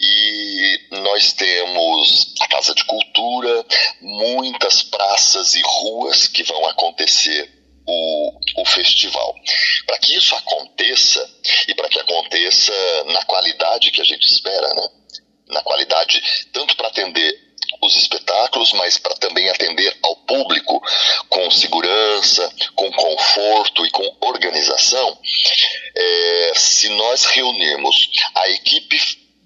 E 0.00 0.88
nós 0.92 1.32
temos 1.32 2.32
a 2.40 2.46
Casa 2.46 2.72
de 2.72 2.84
Cultura, 2.84 3.66
muitas 4.00 4.84
praças 4.84 5.54
e 5.56 5.62
ruas 5.64 6.28
que 6.28 6.44
vão 6.44 6.64
acontecer 6.68 7.50
o, 7.84 8.62
o 8.62 8.64
festival. 8.64 9.34
Para 9.88 9.98
que 9.98 10.16
isso 10.16 10.36
aconteça, 10.36 11.28
e 11.66 11.74
para 11.74 11.88
que 11.88 11.98
aconteça 11.98 12.72
na 13.06 13.24
qualidade 13.24 13.90
que 13.90 14.00
a 14.00 14.04
gente 14.04 14.24
espera, 14.24 14.72
né? 14.74 14.88
na 15.48 15.62
qualidade, 15.62 16.22
tanto 16.52 16.76
para 16.76 16.86
atender 16.86 17.45
os 17.82 17.96
espetáculos, 17.96 18.72
mas 18.72 18.98
para 18.98 19.14
também 19.16 19.48
atender 19.48 19.96
ao 20.02 20.16
público 20.16 20.80
com 21.28 21.50
segurança, 21.50 22.52
com 22.74 22.90
conforto 22.92 23.84
e 23.86 23.90
com 23.90 24.16
organização, 24.20 25.18
é, 25.94 26.52
se 26.54 26.88
nós 26.90 27.24
reunirmos 27.26 28.10
a 28.34 28.48
equipe 28.50 28.98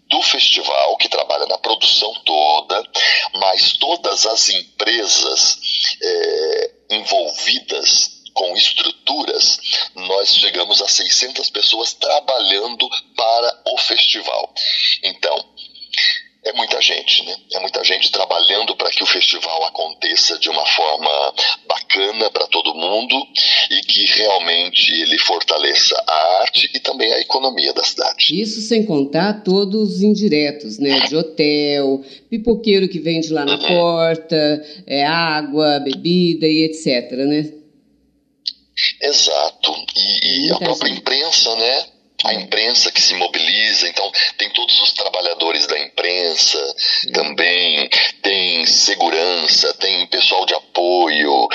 do 0.08 0.20
festival, 0.22 0.96
que 0.96 1.08
trabalha 1.08 1.46
na 1.46 1.58
produção 1.58 2.12
toda, 2.24 2.82
mas 3.34 3.76
todas 3.76 4.26
as 4.26 4.48
empresas 4.48 5.58
é, 6.02 6.70
envolvidas 6.90 8.20
com 8.34 8.56
estruturas, 8.56 9.58
nós 9.94 10.34
chegamos 10.34 10.82
a 10.82 10.88
600 10.88 11.50
pessoas 11.50 11.94
trabalhando 11.94 12.88
para 13.16 13.62
o 13.66 13.78
festival. 13.78 14.52
Então, 15.02 15.44
é 16.50 16.52
muita 16.52 16.80
gente, 16.80 17.24
né? 17.24 17.34
É 17.54 17.60
muita 17.60 17.82
gente 17.84 18.10
trabalhando 18.10 18.74
para 18.76 18.90
que 18.90 19.02
o 19.02 19.06
festival 19.06 19.64
aconteça 19.66 20.38
de 20.38 20.48
uma 20.48 20.66
forma 20.66 21.34
bacana 21.68 22.30
para 22.30 22.46
todo 22.48 22.74
mundo 22.74 23.16
e 23.70 23.80
que 23.82 24.04
realmente 24.18 24.92
ele 24.92 25.18
fortaleça 25.18 25.94
a 26.06 26.40
arte 26.42 26.70
e 26.74 26.80
também 26.80 27.12
a 27.12 27.20
economia 27.20 27.72
da 27.72 27.84
cidade. 27.84 28.40
Isso 28.40 28.60
sem 28.62 28.84
contar 28.84 29.44
todos 29.44 29.96
os 29.96 30.02
indiretos, 30.02 30.78
né? 30.78 31.00
De 31.00 31.16
hotel, 31.16 32.04
pipoqueiro 32.28 32.88
que 32.88 32.98
vende 32.98 33.32
lá 33.32 33.44
na 33.44 33.54
uhum. 33.54 33.68
porta, 33.68 34.64
é, 34.86 35.04
água, 35.06 35.78
bebida 35.80 36.46
e 36.46 36.64
etc, 36.64 37.12
né? 37.12 37.52
Exato. 39.02 39.72
E, 39.96 40.46
e 40.46 40.52
a 40.52 40.58
própria 40.58 40.90
imprensa, 40.90 41.54
né? 41.56 41.99
A 42.24 42.34
imprensa 42.34 42.90
que 42.92 43.00
se 43.00 43.14
mobiliza, 43.14 43.88
então 43.88 44.10
tem 44.36 44.50
todos 44.50 44.80
os 44.80 44.92
trabalhadores 44.92 45.66
da 45.66 45.78
imprensa 45.78 46.58
também, 47.12 47.88
tem 48.22 48.66
segurança, 48.66 49.72
tem 49.74 50.06
pessoal 50.06 50.44
de 50.46 50.54
apoio 50.54 51.48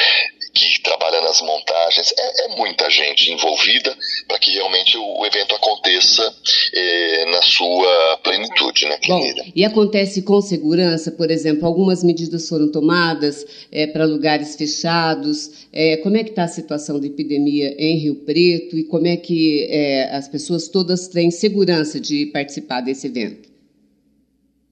que 0.56 0.82
trabalha 0.82 1.20
nas 1.22 1.42
montagens, 1.42 2.14
é, 2.18 2.46
é 2.46 2.48
muita 2.56 2.90
gente 2.90 3.30
envolvida 3.30 3.96
para 4.26 4.40
que 4.40 4.52
realmente 4.52 4.98
o, 4.98 5.20
o 5.20 5.26
evento 5.26 5.54
aconteça 5.54 6.34
eh, 6.74 7.26
na 7.26 7.42
sua 7.42 8.18
plenitude, 8.24 8.86
né, 8.86 8.98
Bom, 9.06 9.22
e 9.54 9.66
acontece 9.66 10.22
com 10.22 10.40
segurança, 10.42 11.12
por 11.12 11.30
exemplo, 11.30 11.68
algumas 11.68 12.04
medidas 12.04 12.48
foram 12.48 12.72
tomadas 12.72 13.46
é, 13.70 13.86
para 13.86 14.06
lugares 14.06 14.56
fechados, 14.56 15.68
é, 15.74 15.98
como 15.98 16.16
é 16.16 16.24
que 16.24 16.30
está 16.30 16.46
a 16.46 16.48
situação 16.48 17.00
da 17.00 17.06
epidemia 17.06 17.76
em 17.78 17.98
Rio 17.98 18.16
Preto 18.26 18.78
e 18.78 18.86
como 18.86 19.08
é 19.08 19.18
que 19.18 19.70
as 20.12 20.30
pessoas 20.30 20.70
todas 20.70 21.10
têm 21.10 21.30
segurança 21.30 22.00
de 22.00 22.28
participar 22.28 22.80
desse 22.82 23.08
evento? 23.08 23.50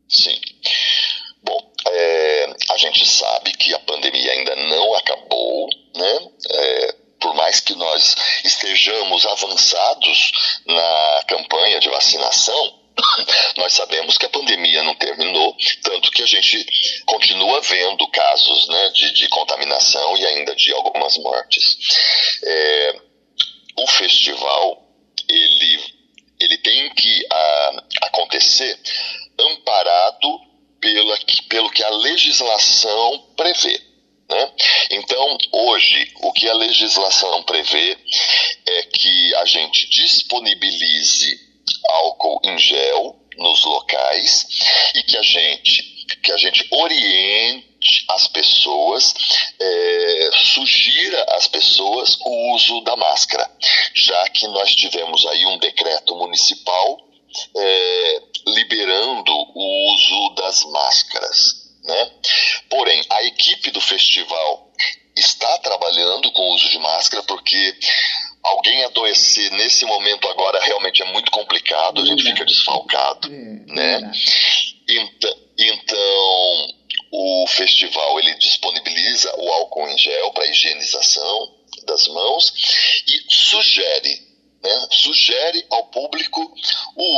Sim. 0.08 0.53
Estejamos 9.64 10.32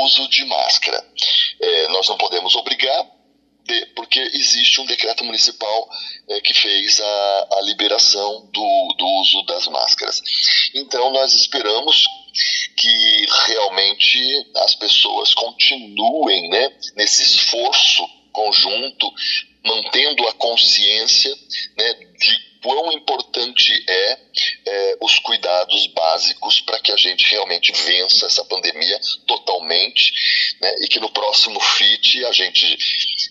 uso 0.06 0.28
de 0.30 0.46
máscara. 0.46 1.04
É, 1.60 1.88
nós 1.90 2.08
não 2.08 2.18
podemos 2.18 2.56
obrigar, 2.56 3.06
de, 3.66 3.86
porque 3.96 4.20
existe 4.20 4.80
um 4.80 4.86
decreto 4.86 5.24
municipal 5.24 5.90
é, 6.30 6.42
que 6.42 6.54
fez 6.54 7.00
a, 7.00 7.48
a 7.54 7.62
liberação 7.62 8.50
do, 8.52 8.96
do 8.98 9.08
uso 9.22 9.42
das 9.44 9.68
máscaras. 9.68 10.22
Então, 10.76 11.12
nós 11.12 11.34
esperamos 11.34 12.06
que 12.78 13.26
realmente 13.48 14.20
as 14.58 14.76
pessoas 14.76 15.34
continuem 15.34 16.50
né, 16.50 16.70
nesse 16.96 17.24
esforço 17.24 18.08
conjunto, 18.32 19.12
mantendo 19.66 20.28
a 20.28 20.34
consciência 20.34 21.34
né, 21.78 21.94
de 21.94 22.55
quão 22.66 22.92
importante 22.94 23.72
é, 23.88 24.18
é 24.66 24.98
os 25.00 25.20
cuidados 25.20 25.86
básicos 25.94 26.62
para 26.62 26.80
que 26.80 26.92
a 26.92 26.98
gente 26.98 27.30
realmente 27.30 27.72
vença 27.72 28.26
essa 28.26 28.44
pandemia 28.46 29.00
totalmente 29.28 30.12
né, 30.60 30.76
e 30.82 30.88
que 30.88 31.00
no 31.00 31.12
próximo 31.12 31.60
FIT 31.60 32.26
a 32.26 32.32
gente 32.32 32.76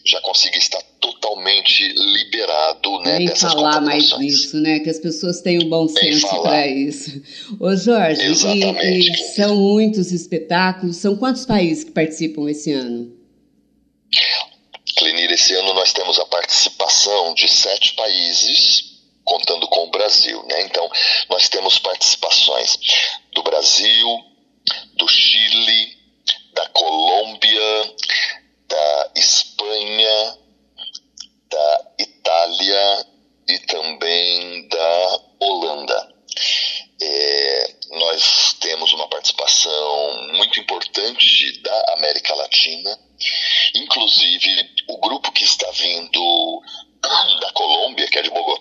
já 0.07 0.21
consiga 0.21 0.57
estar 0.57 0.81
totalmente 1.01 1.83
liberado 1.97 3.01
né, 3.01 3.19
Nem 3.19 3.27
dessas 3.27 3.53
falar 3.53 3.81
mais 3.81 4.09
disso, 4.11 4.57
né? 4.59 4.79
Que 4.79 4.91
as 4.91 5.01
pessoas 5.01 5.41
tenham 5.41 5.69
bom 5.69 5.89
senso 5.89 6.29
para 6.41 6.69
isso. 6.69 7.21
Ô 7.59 7.75
Jorge, 7.75 8.23
e, 8.23 9.11
e 9.11 9.17
são 9.35 9.57
muitos 9.57 10.13
espetáculos, 10.13 10.97
são 10.97 11.17
quantos 11.17 11.45
países 11.45 11.83
que 11.83 11.91
participam 11.91 12.49
esse 12.49 12.73
ano? 12.73 13.13
Clenir, 14.97 15.33
esse 15.33 15.55
ano 15.55 15.75
nós 15.75 15.93
temos 15.93 16.21
a 16.21 16.27
participação 16.27 17.35
de 17.35 17.51
sete 17.51 17.95
países 17.95 18.94
contando 19.25 19.67
com 19.69 19.85
o 19.85 19.91
Brasil. 19.91 20.43
Né? 20.45 20.63
Então, 20.63 20.89
nós 21.29 21.49
temos 21.49 21.79
participações 21.79 22.77
do 23.33 23.43
Brasil, 23.43 24.25
do 24.95 25.09
Chile, 25.09 25.97
da 26.53 26.69
Colômbia, 26.69 27.95
da 28.69 29.11
Espanha, 29.17 30.39
da 31.51 31.81
Itália 31.99 33.07
e 33.49 33.59
também 33.61 34.69
da 34.69 35.21
Holanda. 35.41 36.15
É, 37.01 37.75
nós 37.91 38.57
temos 38.61 38.93
uma 38.93 39.09
participação 39.09 40.29
muito 40.33 40.59
importante 40.59 41.61
da 41.61 41.95
América 41.95 42.35
Latina, 42.35 42.99
inclusive 43.75 44.71
o 44.89 44.99
grupo 44.99 45.33
que 45.33 45.45
está 45.45 45.71
vindo 45.73 46.63
da 47.41 47.53
Colômbia, 47.53 48.09
que 48.09 48.19
é 48.19 48.23
de 48.23 48.31
Bogotá, 48.31 48.54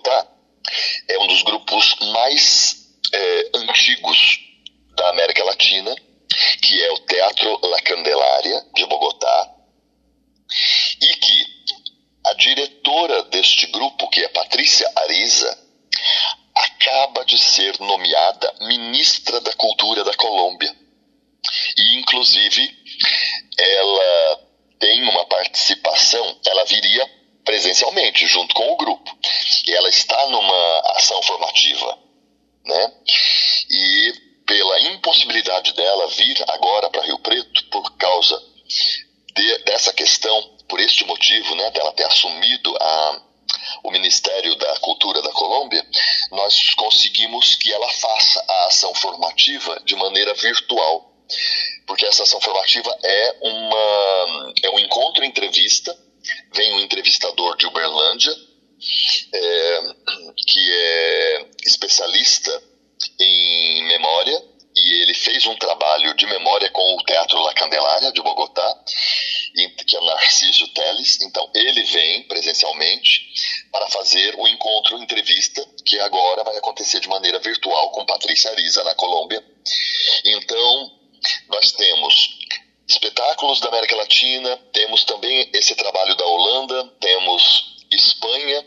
espetáculos 83.44 83.60
da 83.60 83.68
América 83.68 83.96
Latina, 83.96 84.58
temos 84.72 85.04
também 85.04 85.50
esse 85.54 85.76
trabalho 85.76 86.16
da 86.16 86.26
Holanda, 86.26 86.86
temos 87.00 87.74
Espanha. 87.92 88.66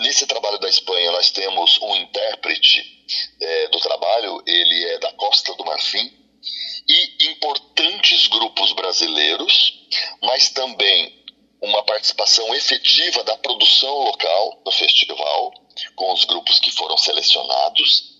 nesse 0.00 0.26
trabalho 0.26 0.58
da 0.58 0.68
Espanha, 0.68 1.10
nós 1.12 1.30
temos 1.30 1.78
um 1.80 1.96
intérprete 1.96 3.04
é, 3.40 3.68
do 3.68 3.78
trabalho, 3.80 4.42
ele 4.46 4.84
é 4.90 4.98
da 4.98 5.12
Costa 5.14 5.54
do 5.54 5.64
Marfim, 5.64 6.12
e 6.88 7.26
importantes 7.30 8.26
grupos 8.26 8.72
brasileiros, 8.74 9.72
mas 10.22 10.50
também 10.50 11.22
uma 11.60 11.82
participação 11.84 12.54
efetiva 12.54 13.24
da 13.24 13.36
produção 13.38 13.94
local 14.04 14.60
do 14.64 14.72
festival, 14.72 15.52
com 15.96 16.12
os 16.12 16.24
grupos 16.24 16.60
que 16.60 16.70
foram 16.72 16.98
selecionados, 16.98 18.16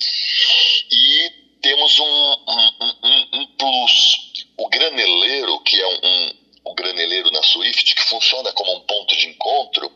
e 0.90 1.30
temos 1.60 1.98
um, 1.98 2.04
um, 2.04 2.70
um, 3.04 3.40
um 3.40 3.46
plus. 3.56 4.31
O 4.62 4.68
graneleiro, 4.68 5.58
que 5.64 5.80
é 5.80 5.86
um, 5.88 6.34
o 6.66 6.74
graneleiro 6.76 7.32
na 7.32 7.42
Swift, 7.42 7.96
que 7.96 8.02
funciona 8.02 8.52
como 8.52 8.72
um 8.76 8.80
ponto 8.82 9.16
de 9.16 9.26
encontro, 9.26 9.90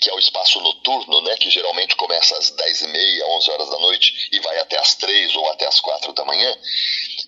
que 0.00 0.08
é 0.08 0.14
o 0.14 0.18
espaço 0.18 0.58
noturno, 0.58 1.20
né, 1.20 1.36
que 1.36 1.50
geralmente 1.50 1.94
começa 1.96 2.34
às 2.38 2.50
10h30, 2.50 3.22
11 3.22 3.50
horas 3.50 3.68
da 3.68 3.78
noite 3.78 4.30
e 4.32 4.40
vai 4.40 4.58
até 4.60 4.78
às 4.78 4.94
3 4.94 5.36
ou 5.36 5.50
até 5.50 5.66
às 5.68 5.78
4 5.80 6.14
da 6.14 6.24
manhã, 6.24 6.56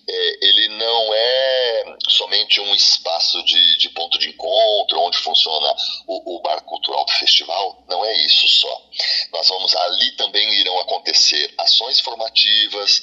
é, 0.07 0.45
ele 0.45 0.67
não 0.69 1.13
é 1.13 1.95
somente 2.09 2.59
um 2.59 2.75
espaço 2.75 3.41
de, 3.43 3.77
de 3.77 3.89
ponto 3.89 4.19
de 4.19 4.29
encontro, 4.29 4.99
onde 4.99 5.17
funciona 5.17 5.75
o, 6.07 6.35
o, 6.35 6.41
bar 6.41 6.61
cultural 6.63 7.05
do 7.05 7.11
festival, 7.13 7.83
não 7.87 8.03
é 8.03 8.13
isso 8.25 8.47
só. 8.47 8.89
Nós 9.31 9.47
vamos, 9.47 9.75
ali 9.75 10.11
também 10.17 10.47
irão 10.59 10.77
acontecer 10.79 11.53
ações 11.57 11.99
formativas, 12.01 13.01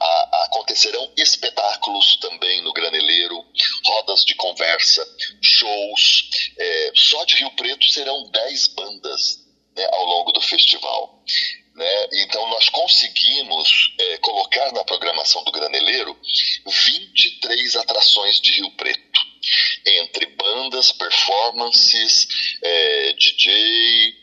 a, 0.00 0.44
acontecerão 0.44 1.10
espetáculos 1.16 2.16
também 2.16 2.60
no 2.62 2.72
Graneleiro, 2.72 3.42
rodas 3.86 4.24
de 4.24 4.34
conversa, 4.34 5.06
shows. 5.40 6.28
É, 6.58 6.92
só 6.94 7.24
de 7.24 7.36
Rio 7.36 7.50
Preto 7.52 7.88
serão 7.88 8.30
10 8.30 8.66
bandas 8.68 9.42
né, 9.74 9.86
ao 9.90 10.04
longo 10.04 10.32
do 10.32 10.40
festival. 10.40 11.22
Né? 11.74 12.08
Então, 12.24 12.46
nós 12.50 12.68
conseguimos 12.68 13.94
é, 13.98 14.18
colocar 14.18 14.72
na 14.72 14.84
programação 14.84 15.42
do 15.44 15.52
Graneleiro 15.52 16.16
23 16.66 17.76
atrações 17.76 18.40
de 18.40 18.52
Rio 18.52 18.70
Preto, 18.72 19.20
entre 19.86 20.26
bandas, 20.26 20.92
performances, 20.92 22.28
é, 22.62 23.12
DJ, 23.14 24.14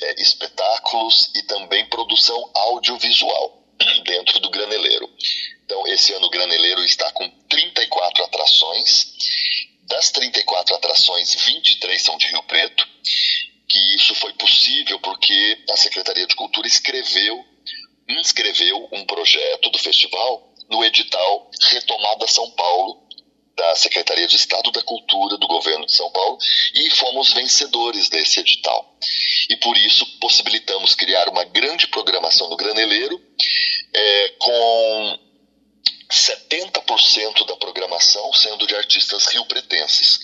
é, 0.00 0.22
espetáculos 0.22 1.30
e 1.34 1.42
também 1.42 1.84
produção 1.86 2.50
audiovisual 2.54 3.64
dentro 4.04 4.40
do 4.40 4.50
Graneleiro. 4.50 5.08
Então, 5.64 5.86
esse 5.88 6.14
ano 6.14 6.26
o 6.26 6.30
Graneleiro 6.30 6.82
está 6.84 7.12
com 7.12 7.28
34 7.48 8.24
atrações. 8.24 9.12
Das 9.82 10.10
34 10.10 10.74
atrações, 10.74 11.34
23 11.34 12.02
são 12.02 12.16
de 12.18 12.26
Rio 12.26 12.42
Preto 12.42 12.86
que 13.68 13.94
isso 13.94 14.14
foi 14.14 14.32
possível 14.32 14.98
porque 15.00 15.64
a 15.70 15.76
Secretaria 15.76 16.26
de 16.26 16.34
Cultura 16.34 16.66
escreveu, 16.66 17.44
inscreveu 18.08 18.88
um 18.92 19.04
projeto 19.04 19.70
do 19.70 19.78
festival 19.78 20.54
no 20.70 20.84
edital 20.84 21.50
Retomada 21.70 22.26
São 22.26 22.50
Paulo, 22.52 23.06
da 23.56 23.74
Secretaria 23.74 24.26
de 24.26 24.36
Estado 24.36 24.70
da 24.70 24.82
Cultura 24.82 25.36
do 25.36 25.46
Governo 25.48 25.84
de 25.84 25.92
São 25.92 26.10
Paulo, 26.12 26.38
e 26.74 26.90
fomos 26.90 27.32
vencedores 27.32 28.08
desse 28.08 28.40
edital. 28.40 28.96
E 29.50 29.56
por 29.56 29.76
isso 29.76 30.06
possibilitamos 30.20 30.94
criar 30.94 31.28
uma 31.28 31.44
grande 31.44 31.88
programação 31.88 32.48
no 32.48 32.56
Graneleiro, 32.56 33.20
é, 33.92 34.28
com 34.38 35.27
70% 36.10 37.46
da 37.46 37.56
programação 37.56 38.32
sendo 38.32 38.66
de 38.66 38.74
artistas 38.74 39.26
rio-pretenses 39.26 40.20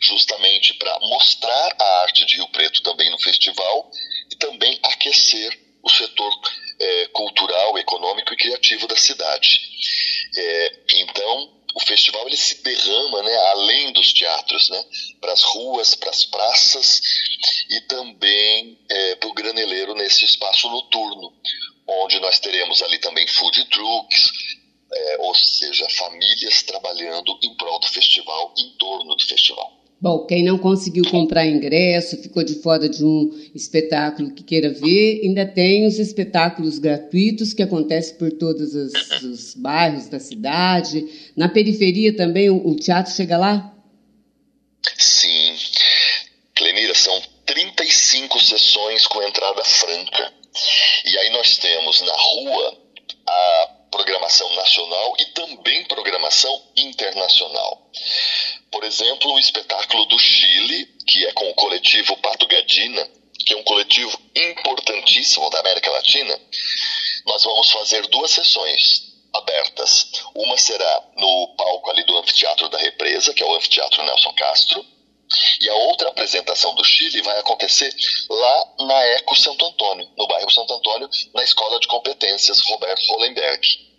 justamente 0.00 0.74
para 0.74 0.98
mostrar 1.00 1.76
a 1.78 2.02
arte 2.02 2.24
de 2.26 2.36
Rio 2.36 2.48
Preto 2.48 2.82
também 2.82 3.10
no 3.10 3.20
festival 3.20 3.90
e 4.30 4.36
também 4.36 4.78
aquecer 4.82 5.58
o 5.82 5.88
setor 5.88 6.32
é, 6.78 7.06
cultural, 7.08 7.78
econômico 7.78 8.32
e 8.32 8.36
criativo 8.36 8.86
da 8.86 8.96
cidade. 8.96 9.60
É, 10.36 10.72
então, 10.94 11.60
o 11.74 11.80
festival 11.80 12.26
ele 12.26 12.36
se 12.36 12.62
derrama, 12.62 13.22
né, 13.22 13.36
além 13.52 13.92
dos 13.92 14.12
teatros, 14.12 14.68
né, 14.70 14.84
para 15.20 15.32
as 15.32 15.42
ruas, 15.42 15.94
para 15.94 16.10
as 16.10 16.24
praças 16.24 17.00
e 17.70 17.80
também 17.82 18.78
é, 18.88 19.14
para 19.16 19.28
o 19.28 19.34
graneleiro 19.34 19.94
nesse 19.94 20.24
espaço 20.24 20.68
noturno, 20.68 21.32
onde 21.86 22.18
nós 22.20 22.40
teremos 22.40 22.82
ali 22.82 22.98
também 22.98 23.26
food 23.26 23.64
trucks, 23.66 24.32
é, 24.92 25.16
ou 25.20 25.34
seja, 25.34 25.86
famílias 25.90 26.62
trabalhando 26.62 27.38
em 27.42 27.54
prol 27.56 27.78
do 27.80 27.88
festival, 27.88 28.54
em 28.58 28.70
torno 28.78 29.14
do 29.14 29.22
festival. 29.24 29.80
Bom, 30.00 30.24
quem 30.24 30.42
não 30.42 30.56
conseguiu 30.56 31.04
comprar 31.10 31.46
ingresso, 31.46 32.16
ficou 32.22 32.42
de 32.42 32.54
fora 32.62 32.88
de 32.88 33.04
um 33.04 33.30
espetáculo 33.54 34.32
que 34.32 34.42
queira 34.42 34.70
ver, 34.70 35.20
ainda 35.22 35.44
tem 35.44 35.86
os 35.86 35.98
espetáculos 35.98 36.78
gratuitos 36.78 37.52
que 37.52 37.62
acontecem 37.62 38.16
por 38.16 38.32
todos 38.32 38.74
os, 38.74 39.22
os 39.22 39.54
bairros 39.54 40.08
da 40.08 40.18
cidade. 40.18 41.06
Na 41.36 41.50
periferia 41.50 42.16
também 42.16 42.48
o, 42.48 42.66
o 42.66 42.74
teatro 42.76 43.12
chega 43.12 43.36
lá? 43.36 43.74
Sim. 44.96 45.54
Clenira, 46.54 46.94
são 46.94 47.22
35 47.44 48.42
sessões 48.42 49.06
com 49.06 49.22
entrada 49.22 49.62
franca. 49.64 50.32
E 51.04 51.18
aí 51.18 51.30
nós 51.30 51.58
temos 51.58 52.00
na 52.00 52.14
rua 52.14 52.78
a 53.26 53.79
programação 54.10 54.52
nacional 54.56 55.14
e 55.20 55.24
também 55.26 55.84
programação 55.84 56.62
internacional. 56.76 57.88
Por 58.72 58.82
exemplo, 58.82 59.32
o 59.32 59.38
espetáculo 59.38 60.04
do 60.06 60.18
Chile, 60.18 60.86
que 61.06 61.24
é 61.26 61.32
com 61.32 61.48
o 61.48 61.54
coletivo 61.54 62.16
Pato 62.16 62.46
Gadina, 62.48 63.08
que 63.46 63.54
é 63.54 63.56
um 63.56 63.62
coletivo 63.62 64.20
importantíssimo 64.34 65.48
da 65.50 65.60
América 65.60 65.90
Latina, 65.92 66.40
nós 67.24 67.44
vamos 67.44 67.70
fazer 67.70 68.04
duas 68.08 68.32
sessões 68.32 69.12
abertas. 69.32 70.10
Uma 70.34 70.58
será 70.58 71.04
no 71.16 71.54
palco 71.56 71.90
ali 71.90 72.02
do 72.02 72.18
Anfiteatro 72.18 72.68
da 72.68 72.78
Represa, 72.78 73.32
que 73.32 73.44
é 73.44 73.46
o 73.46 73.54
Anfiteatro 73.54 74.02
Nelson 74.02 74.32
Castro, 74.34 74.84
e 75.60 75.68
a 75.68 75.74
outra 75.74 76.08
apresentação 76.08 76.74
do 76.74 76.84
Chile 76.84 77.22
vai 77.22 77.38
acontecer 77.38 77.94
lá 78.28 78.74
na 78.80 79.04
Eco 79.18 79.36
Santo 79.36 79.64
Antônio, 79.64 80.08
no 80.18 80.26
bairro 80.26 80.50
Santo 80.50 80.74
Antônio, 80.74 81.08
na 81.32 81.44
Escola 81.44 81.78
de 81.78 81.86
Competências 81.86 82.60
Roberto 82.68 83.06
Hollenberg. 83.12 83.89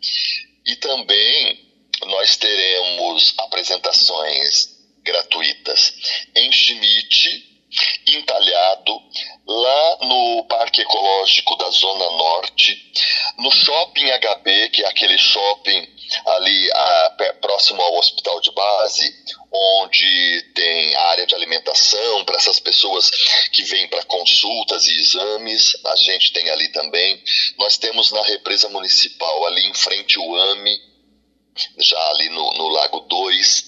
E 0.66 0.76
também 0.78 1.72
nós 2.06 2.38
teremos 2.38 3.34
apresentações 3.38 4.70
gratuitas 5.04 5.94
em 6.36 6.52
Schmidt, 6.52 7.52
entalhado, 8.08 9.02
lá 9.48 9.98
no 10.02 10.46
Parque 10.46 10.82
Ecológico 10.82 11.56
da 11.58 11.70
Zona 11.70 12.10
Norte, 12.12 12.92
no 13.38 13.52
Shopping 13.52 14.10
HB, 14.12 14.70
que 14.70 14.84
é 14.84 14.88
aquele 14.88 15.18
shopping 15.18 15.88
ali 16.26 16.72
a, 16.72 17.36
próximo 17.42 17.82
ao 17.82 17.98
hospital 17.98 18.40
de 18.42 18.52
base, 18.52 19.16
onde 19.52 20.52
tem 20.54 20.96
área 20.96 21.26
de 21.26 21.36
alimentação 21.36 22.26
para 22.26 22.38
essas 22.38 22.60
pessoas 22.60 23.10
que 23.52 23.64
vêm 23.64 23.88
para 23.88 24.04
consultas 24.04 24.88
e 24.88 25.00
exames. 25.00 25.74
A 25.86 25.96
gente 25.96 26.32
tem 26.34 26.50
ali 26.50 26.70
também. 26.70 27.22
Nós 27.58 27.78
temos 27.78 28.12
na 28.12 28.24
represa 28.24 28.70
municipal, 28.70 29.46
ali 29.46 29.66
em 29.66 29.74
frente 29.74 30.20
o 30.20 30.36
AME, 30.36 30.80
já 31.80 32.10
ali 32.10 32.30
no, 32.30 32.54
no 32.54 32.68
Lago 32.70 33.02
2. 33.02 33.66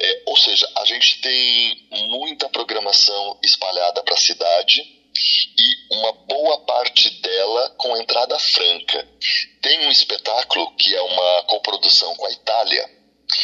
É, 0.00 0.22
ou 0.26 0.36
seja, 0.36 0.68
a 0.76 0.84
gente 0.84 1.20
tem 1.20 1.88
muita 2.08 2.48
programação 2.48 3.38
espalhada 3.42 4.02
para 4.02 4.14
a 4.14 4.18
cidade 4.18 5.01
e 5.14 5.94
uma 5.94 6.12
boa 6.12 6.58
parte 6.64 7.10
dela 7.20 7.70
com 7.76 7.96
entrada 7.96 8.38
franca. 8.38 9.08
Tem 9.60 9.86
um 9.86 9.90
espetáculo 9.90 10.74
que 10.76 10.94
é 10.94 11.02
uma 11.02 11.42
coprodução 11.44 12.14
com 12.16 12.26
a 12.26 12.32
Itália, 12.32 12.90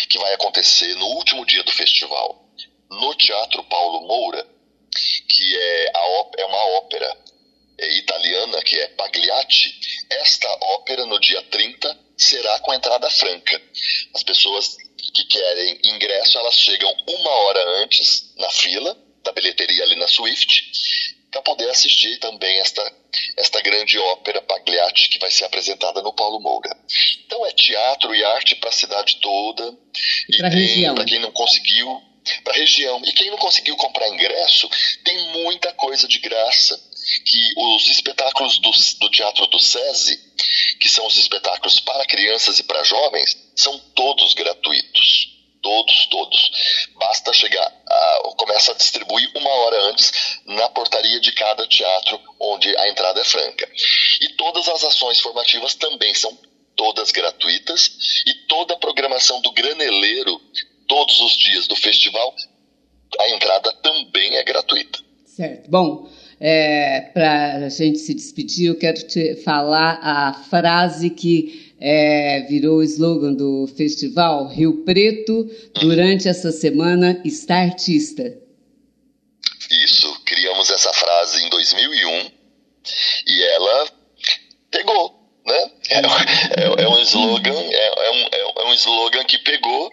que 0.08 0.18
vai 0.18 0.34
acontecer 0.34 0.94
no 0.96 1.06
último 1.06 1.44
dia 1.44 1.62
do 1.62 1.72
festival, 1.72 2.48
no 2.90 3.14
Teatro 3.14 3.62
Paulo 3.64 4.06
Moura, 4.06 4.46
que 5.28 5.56
é, 5.56 5.92
é 6.38 6.44
uma 6.46 6.64
ópera 6.78 7.16
é, 7.78 7.98
italiana, 7.98 8.62
que 8.62 8.76
é 8.76 8.88
Pagliacci. 8.88 9.74
Esta 10.10 10.48
ópera, 10.62 11.06
no 11.06 11.20
dia 11.20 11.42
30, 11.42 11.98
será 12.16 12.58
com 12.60 12.74
entrada 12.74 13.08
franca. 13.10 13.62
As 14.14 14.22
pessoas 14.22 14.76
que 15.14 15.24
querem 15.24 15.80
ingresso, 15.84 16.38
elas 16.38 16.58
chegam 16.58 16.92
uma 17.06 17.30
hora 17.30 17.82
antes 17.82 18.34
na 18.36 18.48
fila 18.50 18.96
da 19.22 19.32
bilheteria 19.32 19.84
ali 19.84 19.96
na 19.96 20.08
Swift 20.08 21.17
para 21.30 21.42
poder 21.42 21.68
assistir 21.70 22.18
também 22.18 22.58
esta, 22.60 22.92
esta 23.36 23.60
grande 23.60 23.98
ópera 23.98 24.42
Pagliacci 24.42 25.08
que 25.08 25.18
vai 25.18 25.30
ser 25.30 25.44
apresentada 25.44 26.02
no 26.02 26.12
Paulo 26.12 26.40
Moura. 26.40 26.74
Então 27.26 27.44
é 27.46 27.52
teatro 27.52 28.14
e 28.14 28.24
arte 28.24 28.56
para 28.56 28.70
a 28.70 28.72
cidade 28.72 29.16
toda. 29.20 29.76
E 30.92 30.94
para 30.94 31.04
quem 31.04 31.18
não 31.18 31.32
conseguiu, 31.32 32.02
para 32.44 32.52
a 32.52 32.56
região. 32.56 33.00
E 33.04 33.12
quem 33.12 33.30
não 33.30 33.38
conseguiu 33.38 33.76
comprar 33.76 34.08
ingresso, 34.08 34.68
tem 35.04 35.18
muita 35.32 35.72
coisa 35.74 36.06
de 36.06 36.18
graça. 36.18 36.88
Que 37.24 37.52
os 37.56 37.86
espetáculos 37.86 38.58
do, 38.58 38.70
do 39.00 39.10
Teatro 39.10 39.46
do 39.46 39.58
SESI, 39.58 40.18
que 40.78 40.88
são 40.88 41.06
os 41.06 41.16
espetáculos 41.16 41.80
para 41.80 42.04
crianças 42.04 42.58
e 42.58 42.64
para 42.64 42.84
jovens, 42.84 43.34
são 43.56 43.78
todos 43.94 44.34
gratuitos. 44.34 45.37
Todos, 45.68 46.06
todos. 46.06 46.50
Basta 46.94 47.30
chegar, 47.34 47.70
a, 47.86 48.22
começa 48.38 48.72
a 48.72 48.74
distribuir 48.74 49.30
uma 49.34 49.50
hora 49.50 49.82
antes 49.90 50.40
na 50.46 50.66
portaria 50.70 51.20
de 51.20 51.30
cada 51.32 51.66
teatro 51.68 52.18
onde 52.40 52.74
a 52.74 52.88
entrada 52.88 53.20
é 53.20 53.24
franca. 53.24 53.70
E 54.22 54.30
todas 54.30 54.66
as 54.66 54.82
ações 54.82 55.20
formativas 55.20 55.74
também 55.74 56.14
são 56.14 56.34
todas 56.74 57.10
gratuitas 57.10 57.90
e 58.26 58.32
toda 58.46 58.72
a 58.72 58.78
programação 58.78 59.42
do 59.42 59.52
graneleiro 59.52 60.40
todos 60.86 61.20
os 61.20 61.36
dias 61.36 61.68
do 61.68 61.76
festival, 61.76 62.34
a 63.20 63.28
entrada 63.28 63.70
também 63.82 64.36
é 64.36 64.44
gratuita. 64.44 65.00
Certo. 65.26 65.70
Bom, 65.70 66.08
é, 66.40 67.10
para 67.12 67.66
a 67.66 67.68
gente 67.68 67.98
se 67.98 68.14
despedir, 68.14 68.68
eu 68.68 68.78
quero 68.78 69.06
te 69.06 69.36
falar 69.36 69.98
a 70.02 70.34
frase 70.34 71.10
que 71.10 71.74
é, 71.80 72.42
virou 72.48 72.78
o 72.78 72.82
slogan 72.82 73.32
do 73.32 73.66
festival 73.76 74.48
Rio 74.48 74.84
Preto, 74.84 75.48
durante 75.80 76.28
essa 76.28 76.50
semana, 76.52 77.20
está 77.24 77.56
artista. 77.56 78.36
Isso, 79.70 80.20
criamos 80.24 80.70
essa 80.70 80.92
frase 80.92 81.44
em 81.44 81.50
2001 81.50 82.30
e 83.26 83.42
ela 83.42 83.88
pegou, 84.70 85.18
né? 85.46 85.70
É, 85.90 85.98
é, 85.98 86.84
é 86.84 86.88
um 86.88 87.00
slogan, 87.02 87.60
é, 87.70 88.06
é, 88.06 88.10
um, 88.10 88.62
é 88.62 88.64
um 88.66 88.74
slogan 88.74 89.24
que 89.24 89.38
pegou. 89.38 89.92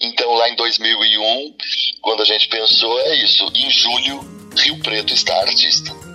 Então 0.00 0.32
lá 0.34 0.48
em 0.48 0.56
2001, 0.56 1.56
quando 2.06 2.22
a 2.22 2.24
gente 2.24 2.46
pensou, 2.46 3.00
é 3.00 3.16
isso, 3.16 3.44
em 3.52 3.68
julho, 3.68 4.20
Rio 4.56 4.78
Preto 4.78 5.12
está 5.12 5.40
artista. 5.40 6.05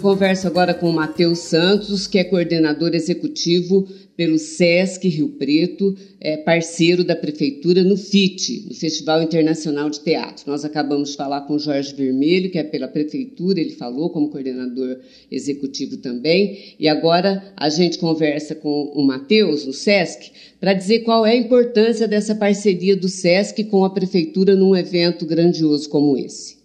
Converso 0.00 0.46
agora 0.46 0.72
com 0.72 0.88
o 0.88 0.92
Matheus 0.92 1.40
Santos, 1.40 2.06
que 2.06 2.18
é 2.18 2.24
coordenador 2.24 2.94
executivo 2.94 3.86
pelo 4.16 4.38
SESC 4.38 5.08
Rio 5.08 5.30
Preto, 5.30 5.94
é 6.18 6.38
parceiro 6.38 7.04
da 7.04 7.14
Prefeitura 7.14 7.84
no 7.84 7.98
FIT, 7.98 8.66
no 8.68 8.74
Festival 8.74 9.22
Internacional 9.22 9.90
de 9.90 10.00
Teatro. 10.00 10.44
Nós 10.46 10.64
acabamos 10.64 11.10
de 11.10 11.16
falar 11.16 11.42
com 11.42 11.54
o 11.54 11.58
Jorge 11.58 11.94
Vermelho, 11.94 12.50
que 12.50 12.58
é 12.58 12.62
pela 12.62 12.88
Prefeitura, 12.88 13.60
ele 13.60 13.72
falou 13.72 14.08
como 14.08 14.30
coordenador 14.30 14.98
executivo 15.30 15.98
também. 15.98 16.74
E 16.78 16.88
agora 16.88 17.52
a 17.54 17.68
gente 17.68 17.98
conversa 17.98 18.54
com 18.54 18.92
o 18.94 19.02
Matheus, 19.02 19.66
no 19.66 19.72
SESC, 19.72 20.32
para 20.58 20.72
dizer 20.72 21.00
qual 21.00 21.26
é 21.26 21.32
a 21.32 21.36
importância 21.36 22.08
dessa 22.08 22.34
parceria 22.34 22.96
do 22.96 23.08
SESC 23.08 23.64
com 23.64 23.84
a 23.84 23.90
Prefeitura 23.90 24.56
num 24.56 24.74
evento 24.74 25.26
grandioso 25.26 25.90
como 25.90 26.16
esse 26.16 26.59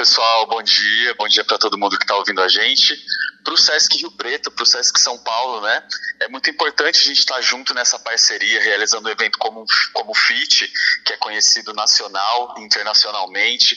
pessoal, 0.00 0.46
bom 0.46 0.62
dia, 0.62 1.14
bom 1.16 1.28
dia 1.28 1.44
para 1.44 1.58
todo 1.58 1.76
mundo 1.76 1.98
que 1.98 2.04
está 2.04 2.16
ouvindo 2.16 2.40
a 2.40 2.48
gente. 2.48 2.98
Para 3.44 3.52
o 3.52 3.56
Sesc 3.58 3.98
Rio 3.98 4.10
Preto, 4.10 4.50
para 4.50 4.62
o 4.62 4.66
Sesc 4.66 4.98
São 4.98 5.18
Paulo, 5.18 5.60
né? 5.60 5.82
É 6.20 6.28
muito 6.28 6.48
importante 6.48 6.98
a 6.98 7.04
gente 7.04 7.18
estar 7.18 7.34
tá 7.34 7.40
junto 7.42 7.74
nessa 7.74 7.98
parceria, 7.98 8.62
realizando 8.62 9.06
um 9.06 9.12
evento 9.12 9.38
como, 9.38 9.62
como 9.92 10.14
FIT, 10.14 10.72
que 11.04 11.12
é 11.12 11.18
conhecido 11.18 11.74
nacional 11.74 12.54
e 12.56 12.62
internacionalmente, 12.62 13.76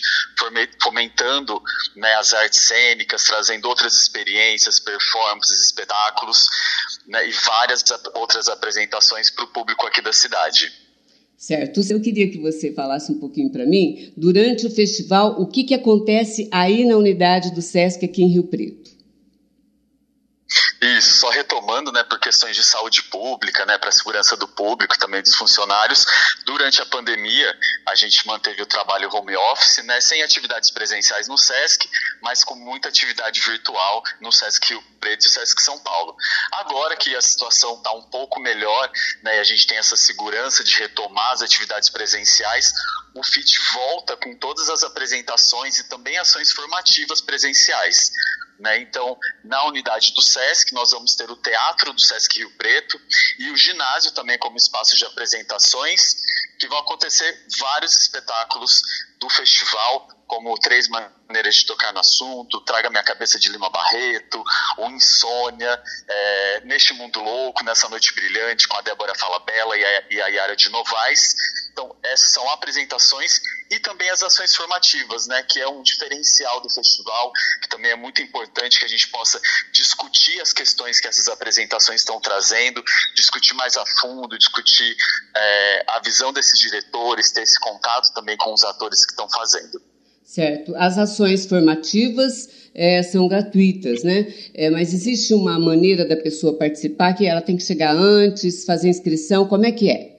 fomentando 0.82 1.62
né, 1.94 2.16
as 2.16 2.34
artes 2.34 2.62
cênicas, 2.62 3.26
trazendo 3.26 3.68
outras 3.68 3.94
experiências, 3.94 4.80
performances, 4.80 5.60
espetáculos 5.60 6.48
né, 7.06 7.28
e 7.28 7.34
várias 7.34 7.84
outras 8.14 8.48
apresentações 8.48 9.30
para 9.30 9.44
o 9.44 9.50
público 9.50 9.86
aqui 9.86 10.02
da 10.02 10.14
cidade. 10.14 10.83
Certo. 11.44 11.82
Eu 11.90 12.00
queria 12.00 12.30
que 12.30 12.38
você 12.38 12.72
falasse 12.72 13.12
um 13.12 13.20
pouquinho 13.20 13.50
para 13.50 13.66
mim, 13.66 14.14
durante 14.16 14.66
o 14.66 14.70
festival, 14.72 15.42
o 15.42 15.46
que, 15.46 15.66
que 15.66 15.74
acontece 15.74 16.48
aí 16.50 16.86
na 16.86 16.96
unidade 16.96 17.54
do 17.54 17.62
SESC 17.62 18.06
aqui 18.06 18.24
em 18.24 18.30
Rio 18.30 18.46
Preto? 18.46 18.93
Isso, 20.84 21.20
só 21.20 21.30
retomando, 21.30 21.94
né, 21.94 22.04
por 22.04 22.20
questões 22.20 22.58
de 22.58 22.64
saúde 22.64 23.04
pública, 23.04 23.66
né, 23.66 23.78
para 23.78 23.88
a 23.88 23.92
segurança 23.92 24.36
do 24.36 24.50
público, 24.50 24.98
também 25.00 25.22
dos 25.22 25.34
funcionários, 25.34 26.06
durante 26.46 26.82
a 26.82 26.86
pandemia 26.86 27.58
a 27.86 27.96
gente 27.96 28.28
manteve 28.28 28.62
o 28.62 28.66
trabalho 28.66 29.10
home 29.14 29.34
office, 29.36 29.78
né, 29.86 30.02
sem 30.02 30.22
atividades 30.22 30.72
presenciais 30.72 31.30
no 31.30 31.38
SESC, 31.38 31.90
mas 32.22 32.44
com 32.44 32.56
muita 32.56 32.90
atividade 32.90 33.40
virtual 33.40 34.04
no 34.20 34.30
SESC 34.30 34.72
Rio 34.72 34.84
Preto 35.00 35.26
e 35.26 35.30
SESC 35.30 35.62
São 35.62 35.80
Paulo. 35.80 36.18
Agora 36.52 36.98
que 36.98 37.16
a 37.16 37.22
situação 37.22 37.76
está 37.78 37.94
um 37.94 38.04
pouco 38.04 38.42
melhor, 38.42 38.92
né, 39.22 39.40
a 39.40 39.44
gente 39.46 39.66
tem 39.66 39.78
essa 39.78 39.96
segurança 39.96 40.66
de 40.66 40.78
retomar 40.80 41.32
as 41.32 41.42
atividades 41.42 41.90
presenciais, 41.90 42.74
o 43.16 43.24
FIT 43.24 43.58
volta 43.74 44.18
com 44.18 44.36
todas 44.36 44.70
as 44.70 44.84
apresentações 44.84 45.78
e 45.78 45.84
também 45.88 46.18
ações 46.18 46.52
formativas 46.52 47.22
presenciais. 47.22 48.12
Né? 48.60 48.80
Então, 48.80 49.18
na 49.44 49.66
unidade 49.66 50.14
do 50.14 50.22
SESC, 50.22 50.74
nós 50.74 50.92
vamos 50.92 51.16
ter 51.16 51.30
o 51.30 51.36
Teatro 51.36 51.92
do 51.94 52.00
SESC 52.00 52.38
Rio 52.38 52.52
Preto 52.52 53.00
e 53.40 53.50
o 53.50 53.58
ginásio 53.58 54.12
também 54.12 54.38
como 54.38 54.58
espaço 54.58 54.96
de 54.96 55.06
apresentações, 55.06 56.16
que 56.60 56.68
vão 56.68 56.78
acontecer 56.78 57.46
vários 57.60 57.98
espetáculos 57.98 58.82
do 59.20 59.30
festival, 59.30 60.08
como 60.28 60.58
Três 60.58 60.88
Maneiras 60.88 61.56
de 61.56 61.66
Tocar 61.66 61.94
no 61.94 62.00
Assunto, 62.00 62.62
Traga 62.62 62.90
Minha 62.90 63.04
Cabeça 63.04 63.38
de 63.40 63.50
Lima 63.50 63.70
Barreto, 63.70 64.44
O 64.78 64.90
Insônia, 64.90 65.82
é, 66.08 66.62
Neste 66.62 66.94
Mundo 66.94 67.22
Louco, 67.22 67.64
Nessa 67.64 67.88
Noite 67.90 68.14
Brilhante, 68.14 68.68
com 68.68 68.78
a 68.78 68.82
Débora 68.82 69.14
Falabella 69.16 69.78
e 69.78 69.84
a, 69.84 70.04
e 70.10 70.22
a 70.22 70.28
Yara 70.28 70.56
de 70.56 70.70
Novaes. 70.70 71.36
Então, 71.74 71.94
essas 72.04 72.32
são 72.32 72.48
apresentações 72.52 73.42
e 73.72 73.80
também 73.80 74.08
as 74.12 74.22
ações 74.22 74.56
formativas, 74.56 75.26
né, 75.28 75.42
que 75.42 75.60
é 75.60 75.68
um 75.68 75.82
diferencial 75.82 76.62
do 76.62 76.70
festival, 76.70 77.32
que 77.64 77.68
também 77.68 77.92
é 77.92 77.96
muito 77.96 78.22
importante 78.22 78.78
que 78.78 78.86
a 78.86 78.88
gente 78.88 79.10
possa 79.10 79.42
discutir 79.72 80.40
as 80.40 80.54
questões 80.54 81.00
que 81.00 81.08
essas 81.08 81.28
apresentações 81.28 82.02
estão 82.02 82.22
trazendo, 82.22 82.84
discutir 83.16 83.56
mais 83.56 83.76
a 83.76 83.84
fundo, 84.00 84.38
discutir 84.38 84.96
é, 85.36 85.86
a 85.90 86.00
visão 86.00 86.32
desses 86.32 86.60
diretores, 86.60 87.32
ter 87.32 87.42
esse 87.42 87.60
contato 87.60 88.14
também 88.14 88.38
com 88.38 88.54
os 88.54 88.64
atores 88.64 89.04
que 89.04 89.14
estão 89.14 89.28
fazendo. 89.28 89.82
Certo. 90.24 90.76
As 90.76 90.98
ações 90.98 91.48
formativas 91.48 92.50
é, 92.76 93.02
são 93.02 93.28
gratuitas, 93.28 94.04
né? 94.04 94.32
É, 94.54 94.70
mas 94.70 94.94
existe 94.94 95.34
uma 95.34 95.60
maneira 95.60 96.08
da 96.08 96.16
pessoa 96.16 96.58
participar 96.58 97.14
que 97.14 97.26
ela 97.26 97.42
tem 97.42 97.58
que 97.58 97.64
chegar 97.64 97.96
antes, 97.96 98.64
fazer 98.64 98.90
inscrição, 98.90 99.48
como 99.48 99.66
é 99.66 99.72
que 99.72 99.90
é? 99.90 100.13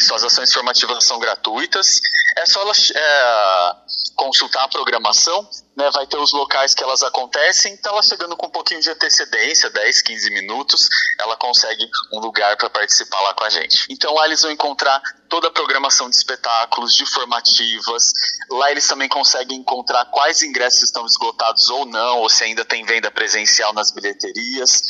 Isso, 0.00 0.14
as 0.14 0.24
ações 0.24 0.50
formativas 0.50 1.04
são 1.04 1.18
gratuitas. 1.18 2.00
É 2.38 2.46
só 2.46 2.64
é, 2.94 3.76
consultar 4.16 4.64
a 4.64 4.68
programação, 4.68 5.46
né, 5.76 5.90
vai 5.90 6.06
ter 6.06 6.16
os 6.16 6.32
locais 6.32 6.72
que 6.72 6.82
elas 6.82 7.02
acontecem, 7.02 7.74
então 7.74 7.92
ela 7.92 8.02
chegando 8.02 8.34
com 8.34 8.46
um 8.46 8.50
pouquinho 8.50 8.80
de 8.80 8.88
antecedência, 8.88 9.68
10, 9.68 10.00
15 10.00 10.30
minutos, 10.30 10.88
ela 11.18 11.36
consegue 11.36 11.86
um 12.14 12.18
lugar 12.18 12.56
para 12.56 12.70
participar 12.70 13.20
lá 13.20 13.34
com 13.34 13.44
a 13.44 13.50
gente. 13.50 13.84
Então 13.90 14.14
lá 14.14 14.24
eles 14.24 14.40
vão 14.40 14.50
encontrar 14.50 15.02
toda 15.28 15.48
a 15.48 15.50
programação 15.50 16.08
de 16.08 16.16
espetáculos, 16.16 16.94
de 16.94 17.04
formativas, 17.04 18.10
lá 18.50 18.70
eles 18.70 18.88
também 18.88 19.08
conseguem 19.08 19.58
encontrar 19.58 20.06
quais 20.06 20.42
ingressos 20.42 20.84
estão 20.84 21.04
esgotados 21.04 21.68
ou 21.68 21.84
não, 21.84 22.20
ou 22.20 22.30
se 22.30 22.42
ainda 22.42 22.64
tem 22.64 22.86
venda 22.86 23.10
presencial 23.10 23.74
nas 23.74 23.90
bilheterias. 23.90 24.80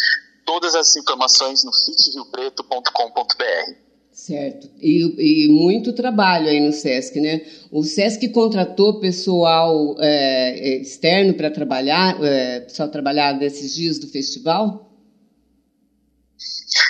Todas 0.46 0.77
as 0.77 0.94
informações 0.94 1.64
no 1.64 1.73
fitriopreto.com.br. 1.73 3.89
Certo. 4.21 4.71
E, 4.79 5.47
e, 5.47 5.49
muito 5.49 5.95
trabalho 5.95 6.47
aí 6.47 6.61
no 6.61 6.75
SESC, 6.75 7.19
né? 7.19 7.41
O 7.73 7.83
SESC 7.83 8.29
contratou 8.29 9.01
pessoal 9.01 9.97
é, 9.99 10.59
é 10.59 10.83
externo 10.83 11.33
para 11.33 11.51
trabalhar, 11.51 12.23
é, 12.23 12.69
só 12.69 12.87
trabalhar 12.87 13.33
nesses 13.33 13.75
dias 13.75 13.99
do 13.99 14.07
festival? 14.09 14.87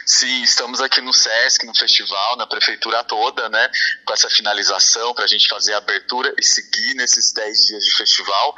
Sim, 0.05 0.43
estamos 0.43 0.81
aqui 0.81 1.01
no 1.01 1.13
SESC, 1.13 1.65
no 1.67 1.79
festival, 1.79 2.37
na 2.37 2.49
prefeitura 2.49 3.05
toda, 3.05 3.49
né? 3.49 3.71
Com 4.05 4.13
essa 4.13 4.29
finalização 4.29 5.15
para 5.15 5.23
a 5.23 5.29
gente 5.29 5.47
fazer 5.47 5.75
a 5.75 5.79
abertura 5.79 6.35
e 6.37 6.45
seguir 6.45 6.95
nesses 6.95 7.33
10 7.33 7.59
dias 7.67 7.85
de 7.85 7.97
festival. 7.97 8.55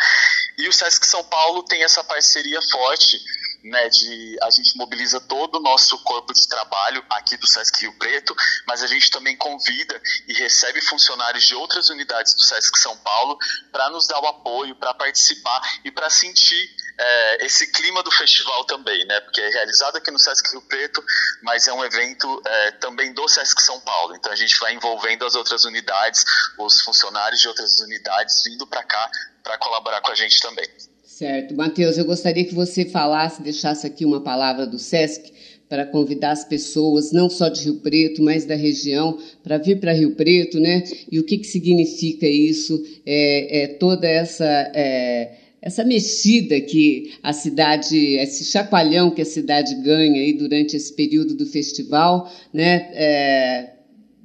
E 0.57 0.67
o 0.67 0.73
SESC 0.73 1.07
São 1.07 1.23
Paulo 1.25 1.63
tem 1.65 1.85
essa 1.85 2.03
parceria 2.03 2.61
forte 2.71 3.21
né, 3.63 3.89
de 3.89 4.39
a 4.43 4.51
gente 4.51 4.77
mobiliza 4.77 5.21
todo 5.21 5.57
o 5.57 5.63
nosso 5.63 5.99
corpo 6.03 6.33
de 6.33 6.47
trabalho 6.49 7.05
aqui 7.11 7.37
do 7.37 7.47
Sesc 7.47 7.81
Rio 7.81 7.97
Preto, 7.99 8.35
mas 8.67 8.83
a 8.83 8.87
gente 8.87 9.11
também 9.11 9.37
convida 9.37 10.01
e 10.27 10.33
recebe 10.35 10.81
funcionários 10.81 11.45
de 11.45 11.55
outras 11.55 11.89
unidades 11.89 12.35
do 12.35 12.43
Sesc 12.43 12.79
São 12.79 12.97
Paulo 12.99 13.39
para 13.71 13.89
nos 13.91 14.07
dar 14.07 14.21
o 14.21 14.27
apoio, 14.27 14.75
para 14.75 14.93
participar 14.95 15.61
e 15.85 15.91
para 15.91 16.11
sentir 16.11 16.71
é, 16.99 17.47
esse 17.47 17.71
clima 17.73 18.03
do 18.03 18.11
festival 18.11 18.65
também, 18.65 19.05
né? 19.07 19.21
Porque 19.21 19.41
é 19.41 19.49
realizado 19.49 19.97
aqui 19.97 20.11
no 20.11 20.19
Sesc 20.19 20.51
Rio 20.51 20.63
Preto, 20.63 21.03
mas 21.43 21.67
é 21.69 21.73
um 21.73 21.85
evento 21.85 22.43
é, 22.45 22.71
também 22.73 23.13
do 23.15 23.29
Sesc 23.29 23.63
São 23.63 23.81
Paulo. 23.81 24.17
Então 24.17 24.33
a 24.33 24.37
gente 24.37 24.59
vai 24.59 24.75
envolvendo 24.75 25.25
as 25.25 25.35
outras 25.35 25.65
unidades, 25.65 26.25
os 26.59 26.81
funcionários 26.83 27.41
de 27.41 27.49
outras 27.49 27.81
unidades 27.81 28.43
vindo 28.45 28.67
para 28.67 28.83
cá 28.83 29.11
para 29.43 29.59
colaborar 29.59 30.01
com 30.01 30.11
a 30.11 30.15
gente 30.15 30.41
também. 30.41 30.92
Certo. 31.13 31.55
Matheus, 31.55 31.99
eu 31.99 32.07
gostaria 32.07 32.43
que 32.43 32.55
você 32.55 32.87
falasse, 32.87 33.43
deixasse 33.43 33.87
aqui 33.87 34.03
uma 34.03 34.23
palavra 34.23 34.67
do 34.67 34.79
SESC 34.79 35.31
para 35.69 35.85
convidar 35.85 36.31
as 36.31 36.43
pessoas, 36.43 37.13
não 37.13 37.29
só 37.29 37.51
de 37.51 37.65
Rio 37.65 37.81
Preto, 37.81 38.23
mas 38.23 38.47
da 38.47 38.55
região, 38.55 39.19
para 39.45 39.59
vir 39.59 39.79
para 39.79 39.93
Rio 39.93 40.15
Preto, 40.15 40.59
né? 40.59 40.83
E 41.11 41.19
o 41.19 41.23
que, 41.23 41.37
que 41.37 41.47
significa 41.47 42.27
isso, 42.27 42.83
é, 43.05 43.65
é 43.65 43.67
toda 43.69 44.09
essa. 44.09 44.47
É, 44.75 45.33
essa 45.61 45.85
mexida 45.85 46.61
que 46.61 47.13
a 47.23 47.33
cidade, 47.33 47.97
esse 48.15 48.45
chacoalhão 48.45 49.11
que 49.11 49.23
a 49.23 49.27
cidade 49.27 49.75
ganha 49.77 50.21
aí 50.21 50.33
durante 50.33 50.77
esse 50.77 50.93
período 50.93 51.37
do 51.37 51.47
festival, 51.47 52.29
né, 52.53 52.91
é, 52.95 53.71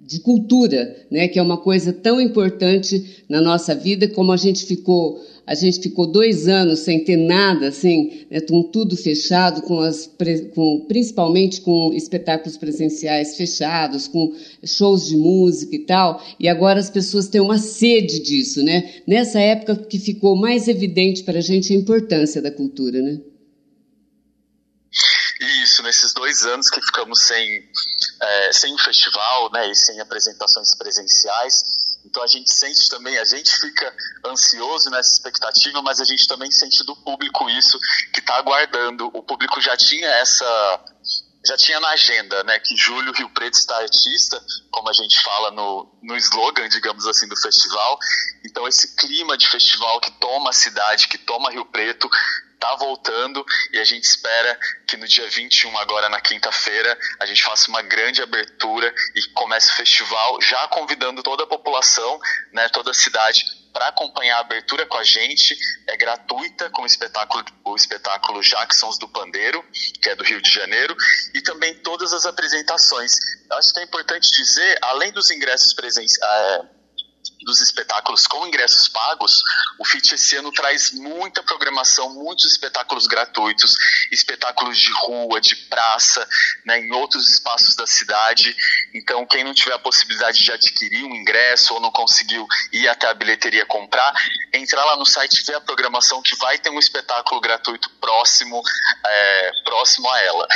de 0.08 0.22
cultura, 0.22 0.96
né, 1.12 1.28
que 1.28 1.38
é 1.38 1.42
uma 1.42 1.58
coisa 1.58 1.92
tão 1.92 2.22
importante 2.22 3.26
na 3.28 3.42
nossa 3.42 3.76
vida, 3.76 4.08
como 4.08 4.32
a 4.32 4.38
gente 4.38 4.66
ficou 4.66 5.22
a 5.46 5.56
gente 5.56 5.80
ficou 5.80 6.06
dois 6.06 6.46
anos 6.50 6.80
sem 6.80 7.06
ter 7.06 7.16
nada, 7.16 7.70
assim, 7.70 8.26
né, 8.30 8.42
com 8.42 8.64
tudo 8.64 8.98
fechado, 8.98 9.62
com 9.62 9.80
as, 9.80 10.12
com, 10.54 10.86
principalmente 10.90 11.62
com 11.62 11.94
espetáculos 11.94 12.58
presenciais 12.58 13.38
fechados, 13.38 14.10
com 14.10 14.34
shows 14.66 15.08
de 15.08 15.16
música 15.16 15.74
e 15.74 15.80
tal, 15.80 16.22
e 16.38 16.50
agora 16.50 16.82
as 16.82 16.90
pessoas 16.90 17.30
têm 17.30 17.40
uma 17.40 17.58
sede 17.58 18.20
disso, 18.20 18.62
né? 18.62 18.92
Nessa 19.08 19.40
época 19.40 19.78
que 19.78 20.00
ficou 20.00 20.36
mais 20.36 20.68
evidente 20.68 21.24
para 21.24 21.38
a 21.38 21.42
gente 21.42 21.72
a 21.72 21.78
importância 21.78 22.42
da 22.42 22.52
cultura, 22.52 23.02
né? 23.02 23.22
Isso, 25.78 25.84
nesses 25.84 26.14
dois 26.14 26.44
anos 26.44 26.72
que 26.72 26.82
ficamos 26.82 27.22
sem, 27.22 27.70
é, 28.20 28.52
sem 28.52 28.76
festival, 28.80 29.52
né, 29.52 29.70
e 29.70 29.76
sem 29.76 30.00
apresentações 30.00 30.76
presenciais, 30.76 32.00
então 32.04 32.24
a 32.24 32.28
gente 32.28 32.50
sente 32.52 32.90
também, 32.90 33.16
a 33.20 33.24
gente 33.24 33.56
fica 33.56 33.96
ansioso 34.26 34.90
nessa 34.90 35.12
expectativa, 35.12 35.80
mas 35.84 36.00
a 36.02 36.04
gente 36.04 36.28
também 36.28 36.50
sente 36.52 36.84
do 36.84 36.96
público 36.96 37.48
isso, 37.52 37.78
que 38.12 38.22
está 38.22 38.38
aguardando. 38.38 39.06
O 39.14 39.22
público 39.22 39.62
já 39.62 39.78
tinha 39.78 40.08
essa. 40.08 40.86
Já 41.46 41.56
tinha 41.56 41.80
na 41.80 41.90
agenda, 41.90 42.44
né, 42.44 42.60
que 42.60 42.76
julho 42.76 43.14
Rio 43.14 43.30
Preto 43.30 43.54
está 43.54 43.78
artista, 43.78 44.44
como 44.72 44.90
a 44.90 44.94
gente 44.94 45.22
fala 45.22 45.52
no, 45.52 45.88
no 46.02 46.18
slogan, 46.18 46.68
digamos 46.68 47.06
assim, 47.06 47.28
do 47.28 47.38
festival. 47.38 48.00
Então, 48.44 48.68
esse 48.68 48.96
clima 48.96 49.38
de 49.38 49.48
festival 49.48 50.02
que 50.02 50.12
toma 50.20 50.50
a 50.50 50.54
cidade, 50.54 51.08
que 51.08 51.18
toma 51.20 51.52
Rio 51.52 51.66
Preto, 51.66 52.10
tá 52.60 52.76
voltando 52.76 53.46
e 53.72 53.80
a 53.80 53.84
gente 53.84 54.04
espera 54.04 54.60
que 54.86 54.98
no 54.98 55.08
dia 55.08 55.30
21, 55.30 55.78
agora 55.78 56.10
na 56.10 56.20
quinta-feira, 56.22 56.98
a 57.20 57.26
gente 57.26 57.44
faça 57.44 57.70
uma 57.70 57.82
grande 57.82 58.22
abertura 58.22 58.94
e 59.16 59.22
comece 59.34 59.72
o 59.72 59.76
festival, 59.76 60.42
já 60.42 60.68
convidando 60.68 61.22
toda 61.24 61.44
a 61.44 61.48
população, 61.48 62.20
né, 62.52 62.68
toda 62.70 62.92
a 62.92 62.94
cidade 62.94 63.46
para 63.78 63.90
acompanhar 63.90 64.38
a 64.38 64.42
abertura 64.42 64.88
com 64.88 64.98
a 64.98 65.04
gente. 65.04 65.56
É 65.86 65.96
gratuita 65.96 66.68
com 66.72 66.82
o 66.82 66.86
espetáculo, 66.86 67.46
o 67.64 67.76
espetáculo 67.76 68.42
Jacksons 68.42 68.98
do 68.98 69.08
Pandeiro, 69.08 69.64
que 70.02 70.10
é 70.10 70.16
do 70.16 70.24
Rio 70.24 70.42
de 70.42 70.50
Janeiro, 70.52 70.96
e 71.36 71.42
também 71.42 71.76
todas 71.76 72.12
as 72.12 72.26
apresentações. 72.26 73.14
Acho 73.52 73.74
que 73.74 73.80
é 73.80 73.84
importante 73.84 74.32
dizer, 74.32 74.80
além 74.82 75.12
dos 75.12 75.30
ingressos 75.30 75.76
presenciais. 75.76 76.18
É, 76.24 76.77
dos 77.42 77.62
espetáculos 77.62 78.26
com 78.26 78.48
ingressos 78.48 78.88
pagos, 78.88 79.42
o 79.80 79.86
FIT 79.86 80.16
esse 80.16 80.36
ano 80.36 80.52
traz 80.52 80.92
muita 80.92 81.44
programação, 81.44 82.14
muitos 82.14 82.46
espetáculos 82.46 83.08
gratuitos, 83.08 83.76
espetáculos 84.12 84.78
de 84.78 84.92
rua, 84.92 85.40
de 85.40 85.56
praça, 85.56 86.28
né, 86.66 86.80
em 86.80 86.92
outros 86.92 87.30
espaços 87.30 87.76
da 87.76 87.86
cidade. 87.86 88.56
Então, 88.94 89.26
quem 89.26 89.44
não 89.44 89.54
tiver 89.54 89.74
a 89.74 89.80
possibilidade 89.80 90.44
de 90.44 90.52
adquirir 90.52 91.04
um 91.04 91.16
ingresso 91.16 91.74
ou 91.74 91.80
não 91.80 91.92
conseguiu 91.92 92.46
ir 92.74 92.88
até 92.88 93.08
a 93.08 93.14
bilheteria 93.14 93.66
comprar, 93.66 94.14
entrar 94.54 94.84
lá 94.86 94.98
no 94.98 95.06
site 95.06 95.40
e 95.40 95.44
ver 95.44 95.56
a 95.56 95.62
programação 95.62 96.22
que 96.22 96.36
vai 96.38 96.58
ter 96.58 96.70
um 96.70 96.80
espetáculo 96.80 97.40
gratuito 97.40 97.90
próximo, 98.02 98.62
é, 99.06 99.52
próximo 99.64 100.10
a 100.10 100.20
ela. 100.22 100.48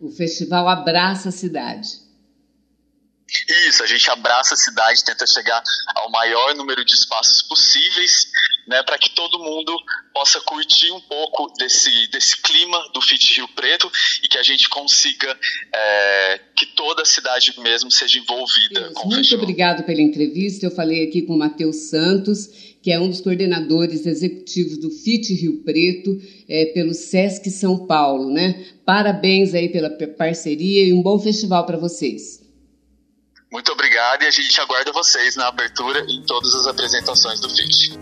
O 0.00 0.10
festival 0.10 0.68
abraça 0.68 1.30
a 1.30 1.32
cidade. 1.32 2.03
Isso, 3.68 3.82
a 3.82 3.86
gente 3.86 4.08
abraça 4.10 4.54
a 4.54 4.56
cidade, 4.56 5.04
tenta 5.04 5.26
chegar 5.26 5.62
ao 5.94 6.10
maior 6.10 6.54
número 6.54 6.84
de 6.84 6.92
espaços 6.92 7.42
possíveis, 7.42 8.28
né, 8.66 8.82
para 8.82 8.96
que 8.96 9.10
todo 9.10 9.38
mundo 9.38 9.76
possa 10.12 10.40
curtir 10.40 10.90
um 10.92 11.00
pouco 11.00 11.52
desse, 11.58 12.06
desse 12.08 12.40
clima 12.40 12.78
do 12.94 13.00
FIT 13.02 13.36
Rio 13.36 13.48
Preto 13.48 13.90
e 14.22 14.28
que 14.28 14.38
a 14.38 14.42
gente 14.42 14.68
consiga 14.68 15.38
é, 15.72 16.40
que 16.56 16.66
toda 16.66 17.02
a 17.02 17.04
cidade 17.04 17.54
mesmo 17.60 17.90
seja 17.90 18.18
envolvida 18.18 18.80
Deus, 18.80 18.94
com 18.94 19.08
o 19.08 19.12
Muito 19.12 19.34
obrigado 19.34 19.84
pela 19.84 20.00
entrevista. 20.00 20.64
Eu 20.64 20.70
falei 20.70 21.06
aqui 21.06 21.22
com 21.22 21.34
o 21.34 21.38
Matheus 21.38 21.90
Santos, 21.90 22.48
que 22.82 22.90
é 22.92 22.98
um 22.98 23.08
dos 23.08 23.20
coordenadores 23.20 24.06
executivos 24.06 24.78
do 24.78 24.90
FIT 24.90 25.34
Rio 25.34 25.62
Preto, 25.64 26.16
é, 26.48 26.66
pelo 26.66 26.94
Sesc 26.94 27.50
São 27.50 27.86
Paulo. 27.86 28.30
Né? 28.32 28.64
Parabéns 28.86 29.52
aí 29.52 29.68
pela 29.68 29.90
parceria 30.16 30.84
e 30.84 30.92
um 30.92 31.02
bom 31.02 31.18
festival 31.18 31.66
para 31.66 31.76
vocês. 31.76 32.43
Muito 33.54 33.70
obrigado 33.70 34.24
e 34.24 34.26
a 34.26 34.32
gente 34.32 34.60
aguarda 34.60 34.90
vocês 34.90 35.36
na 35.36 35.46
abertura 35.46 36.04
em 36.08 36.20
todas 36.22 36.52
as 36.56 36.66
apresentações 36.66 37.38
do 37.38 37.48
FIT. 37.48 37.92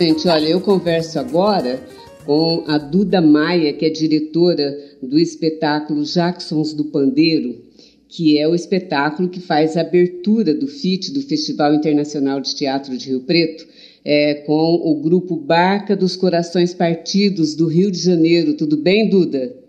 Gente, 0.00 0.26
olha, 0.26 0.48
eu 0.48 0.62
converso 0.62 1.18
agora 1.18 1.86
com 2.24 2.64
a 2.66 2.78
Duda 2.78 3.20
Maia, 3.20 3.74
que 3.74 3.84
é 3.84 3.90
diretora 3.90 4.74
do 5.02 5.18
espetáculo 5.18 6.02
Jacksons 6.04 6.72
do 6.72 6.86
Pandeiro, 6.86 7.62
que 8.08 8.38
é 8.38 8.48
o 8.48 8.54
espetáculo 8.54 9.28
que 9.28 9.38
faz 9.38 9.76
a 9.76 9.82
abertura 9.82 10.54
do 10.54 10.68
FIT, 10.68 11.12
do 11.12 11.20
Festival 11.20 11.74
Internacional 11.74 12.40
de 12.40 12.54
Teatro 12.54 12.96
de 12.96 13.10
Rio 13.10 13.20
Preto, 13.24 13.66
é, 14.02 14.36
com 14.46 14.74
o 14.90 15.02
grupo 15.02 15.36
Barca 15.36 15.94
dos 15.94 16.16
Corações 16.16 16.72
Partidos 16.72 17.54
do 17.54 17.66
Rio 17.66 17.90
de 17.90 17.98
Janeiro. 17.98 18.54
Tudo 18.54 18.78
bem, 18.78 19.10
Duda? 19.10 19.59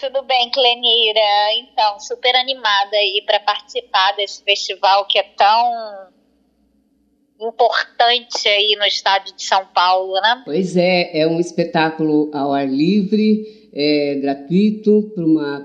Tudo 0.00 0.22
bem, 0.22 0.50
Clenira. 0.50 1.20
Então, 1.58 2.00
super 2.00 2.34
animada 2.34 2.96
aí 2.96 3.22
para 3.26 3.38
participar 3.40 4.16
desse 4.16 4.42
festival 4.42 5.06
que 5.06 5.18
é 5.18 5.22
tão 5.22 6.08
importante 7.38 8.48
aí 8.48 8.76
no 8.78 8.84
estado 8.86 9.34
de 9.36 9.44
São 9.44 9.66
Paulo, 9.74 10.14
né? 10.20 10.42
Pois 10.44 10.74
é, 10.74 11.20
é 11.20 11.26
um 11.26 11.38
espetáculo 11.38 12.30
ao 12.32 12.52
ar 12.52 12.66
livre, 12.66 13.68
é 13.74 14.14
gratuito 14.16 15.12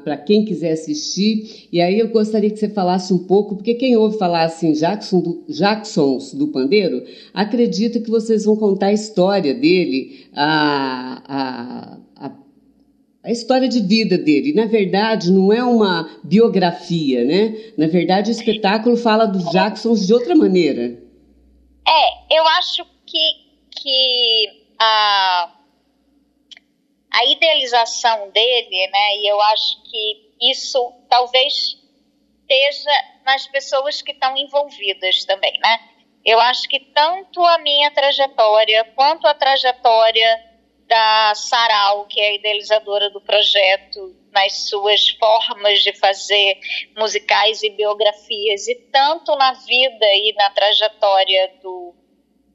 para 0.03 0.17
quem 0.17 0.43
quiser 0.43 0.73
assistir. 0.73 1.67
E 1.71 1.81
aí 1.81 1.97
eu 1.97 2.09
gostaria 2.09 2.49
que 2.49 2.57
você 2.57 2.69
falasse 2.69 3.13
um 3.13 3.25
pouco, 3.25 3.55
porque 3.55 3.75
quem 3.75 3.95
ouve 3.95 4.17
falar 4.17 4.43
assim, 4.43 4.73
Jackson 4.73 5.21
do, 5.21 5.45
Jacksons 5.47 6.33
do 6.33 6.47
Pandeiro, 6.49 7.03
acredita 7.33 7.99
que 7.99 8.09
vocês 8.09 8.45
vão 8.45 8.55
contar 8.55 8.87
a 8.87 8.93
história 8.93 9.53
dele, 9.53 10.27
a, 10.33 11.21
a 11.25 12.04
a 13.25 13.31
história 13.31 13.67
de 13.67 13.81
vida 13.81 14.19
dele. 14.19 14.53
Na 14.53 14.67
verdade, 14.67 15.31
não 15.31 15.51
é 15.51 15.63
uma 15.63 16.19
biografia, 16.23 17.25
né? 17.25 17.73
Na 17.75 17.87
verdade, 17.87 18.29
o 18.29 18.31
espetáculo 18.31 18.95
fala 18.95 19.25
dos 19.25 19.51
Jacksons 19.51 20.05
de 20.05 20.13
outra 20.13 20.35
maneira. 20.35 20.95
É, 21.87 22.37
eu 22.37 22.47
acho 22.49 22.85
que, 23.03 23.31
que 23.71 24.65
a, 24.79 25.51
a 27.11 27.25
idealização 27.25 28.29
dele, 28.29 28.87
né? 28.91 29.17
E 29.17 29.31
eu 29.31 29.41
acho 29.41 29.83
que 29.89 30.29
isso 30.39 30.93
talvez 31.09 31.77
esteja 32.41 32.91
nas 33.25 33.47
pessoas 33.47 34.03
que 34.03 34.11
estão 34.11 34.37
envolvidas 34.37 35.25
também, 35.25 35.59
né? 35.59 35.79
Eu 36.23 36.39
acho 36.39 36.69
que 36.69 36.79
tanto 36.79 37.43
a 37.43 37.57
minha 37.57 37.89
trajetória 37.89 38.83
quanto 38.95 39.25
a 39.25 39.33
trajetória 39.33 40.54
da 40.87 41.33
Sarau, 41.35 42.05
que 42.05 42.19
é 42.19 42.29
a 42.29 42.33
idealizadora 42.35 43.09
do 43.09 43.21
projeto, 43.21 44.15
nas 44.31 44.67
suas 44.67 45.09
formas 45.09 45.79
de 45.81 45.93
fazer 45.93 46.59
musicais 46.95 47.63
e 47.63 47.69
biografias, 47.69 48.67
e 48.67 48.75
tanto 48.91 49.35
na 49.35 49.53
vida 49.53 50.05
e 50.05 50.33
na 50.37 50.49
trajetória 50.49 51.53
do, 51.61 51.95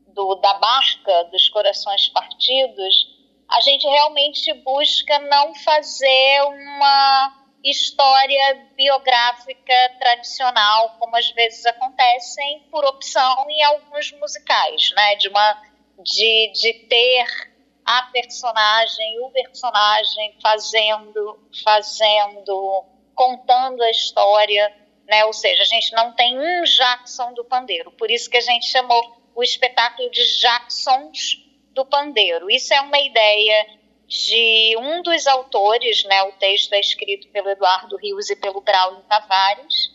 do, 0.09 0.35
da 0.37 0.55
barca 0.55 1.25
dos 1.25 1.49
corações 1.49 2.09
partidos, 2.09 3.09
a 3.49 3.61
gente 3.63 3.87
realmente 3.87 4.53
busca 4.55 5.19
não 5.19 5.55
fazer 5.55 6.43
uma 6.43 7.37
história 7.65 8.69
biográfica 8.77 9.97
tradicional, 9.99 10.97
como 10.99 11.17
às 11.17 11.31
vezes 11.31 11.65
acontecem 11.67 12.67
por 12.71 12.85
opção 12.85 13.51
em 13.51 13.63
alguns 13.65 14.13
musicais, 14.13 14.91
né? 14.95 15.17
De, 15.17 15.29
uma, 15.29 15.63
de, 16.03 16.53
de 16.55 16.73
ter 16.89 17.50
a 17.91 18.03
personagem, 18.05 19.19
o 19.21 19.31
personagem 19.31 20.37
fazendo, 20.41 21.41
fazendo, 21.65 22.85
contando 23.17 23.83
a 23.83 23.91
história, 23.91 24.73
né? 25.09 25.25
Ou 25.25 25.33
seja, 25.33 25.63
a 25.63 25.67
gente 25.67 25.93
não 25.93 26.13
tem 26.13 26.39
um 26.39 26.63
Jackson 26.63 27.33
do 27.33 27.45
pandeiro, 27.45 27.91
por 27.91 28.09
isso 28.09 28.31
que 28.31 28.37
a 28.37 28.41
gente 28.41 28.67
chamou 28.67 29.21
o 29.35 29.43
espetáculo 29.43 30.09
de 30.09 30.25
Jacksons 30.39 31.45
do 31.73 31.85
pandeiro. 31.85 32.49
Isso 32.49 32.73
é 32.73 32.81
uma 32.81 33.01
ideia 33.01 33.67
de 34.07 34.77
um 34.79 35.03
dos 35.03 35.27
autores, 35.27 36.05
né? 36.05 36.23
O 36.23 36.33
texto 36.33 36.73
é 36.73 36.79
escrito 36.79 37.29
pelo 37.31 37.51
Eduardo 37.51 37.97
Rios 37.97 38.31
e 38.31 38.37
pelo 38.37 38.61
Braulio 38.61 39.03
Tavares. 39.09 39.91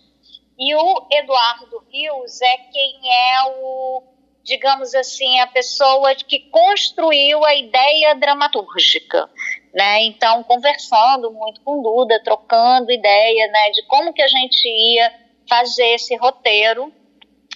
E 0.60 0.76
o 0.76 1.08
Eduardo 1.12 1.80
Rios 1.90 2.42
é 2.42 2.58
quem 2.58 3.00
é 3.10 3.44
o, 3.58 4.04
digamos 4.46 4.94
assim, 4.94 5.40
a 5.40 5.48
pessoa 5.48 6.14
que 6.14 6.40
construiu 6.52 7.44
a 7.44 7.56
ideia 7.56 8.14
dramatúrgica. 8.14 9.28
Né? 9.74 10.04
Então, 10.04 10.44
conversando 10.44 11.32
muito 11.32 11.60
com 11.62 11.82
Duda, 11.82 12.22
trocando 12.24 12.92
ideia 12.92 13.48
né, 13.48 13.72
de 13.72 13.82
como 13.88 14.14
que 14.14 14.22
a 14.22 14.28
gente 14.28 14.66
ia 14.68 15.12
fazer 15.50 15.88
esse 15.96 16.16
roteiro, 16.16 16.94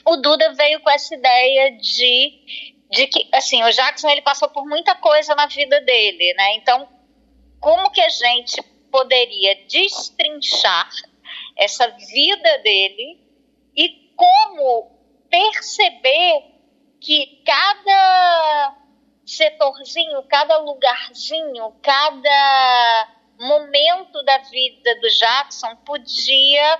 o 0.05 0.17
Duda 0.17 0.53
veio 0.53 0.81
com 0.81 0.89
essa 0.89 1.13
ideia 1.13 1.77
de, 1.77 2.75
de 2.89 3.07
que, 3.07 3.29
assim, 3.31 3.63
o 3.63 3.71
Jackson 3.71 4.09
ele 4.09 4.21
passou 4.21 4.49
por 4.49 4.67
muita 4.67 4.95
coisa 4.95 5.35
na 5.35 5.45
vida 5.45 5.79
dele, 5.81 6.33
né? 6.33 6.55
Então, 6.55 6.89
como 7.59 7.91
que 7.91 8.01
a 8.01 8.09
gente 8.09 8.61
poderia 8.91 9.55
destrinchar 9.67 10.89
essa 11.55 11.87
vida 11.87 12.57
dele 12.59 13.19
e 13.75 14.11
como 14.15 14.91
perceber 15.29 16.58
que 16.99 17.41
cada 17.45 18.75
setorzinho, 19.25 20.23
cada 20.23 20.57
lugarzinho, 20.57 21.73
cada 21.81 23.07
momento 23.39 24.21
da 24.23 24.37
vida 24.39 24.95
do 24.99 25.09
Jackson 25.09 25.75
podia 25.77 26.79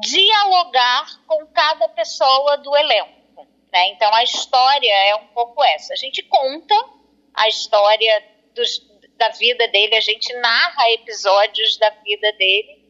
dialogar 0.00 1.24
com 1.26 1.46
cada 1.46 1.88
pessoa 1.88 2.58
do 2.58 2.76
elenco. 2.76 3.46
Né? 3.72 3.88
Então 3.88 4.12
a 4.14 4.22
história 4.22 4.92
é 5.08 5.16
um 5.16 5.28
pouco 5.28 5.62
essa. 5.64 5.94
A 5.94 5.96
gente 5.96 6.22
conta 6.24 6.74
a 7.34 7.48
história 7.48 8.24
dos, 8.54 8.80
da 9.16 9.30
vida 9.30 9.66
dele, 9.68 9.94
a 9.94 10.00
gente 10.00 10.32
narra 10.34 10.90
episódios 10.92 11.78
da 11.78 11.90
vida 11.90 12.32
dele, 12.32 12.81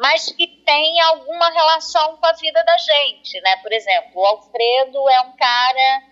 mas 0.00 0.32
que 0.32 0.46
tem 0.46 0.98
alguma 1.02 1.50
relação 1.50 2.16
com 2.16 2.24
a 2.24 2.32
vida 2.32 2.64
da 2.64 2.78
gente, 2.78 3.38
né? 3.42 3.56
Por 3.56 3.70
exemplo, 3.70 4.12
o 4.14 4.24
Alfredo 4.24 5.10
é 5.10 5.20
um 5.20 5.36
cara 5.36 6.02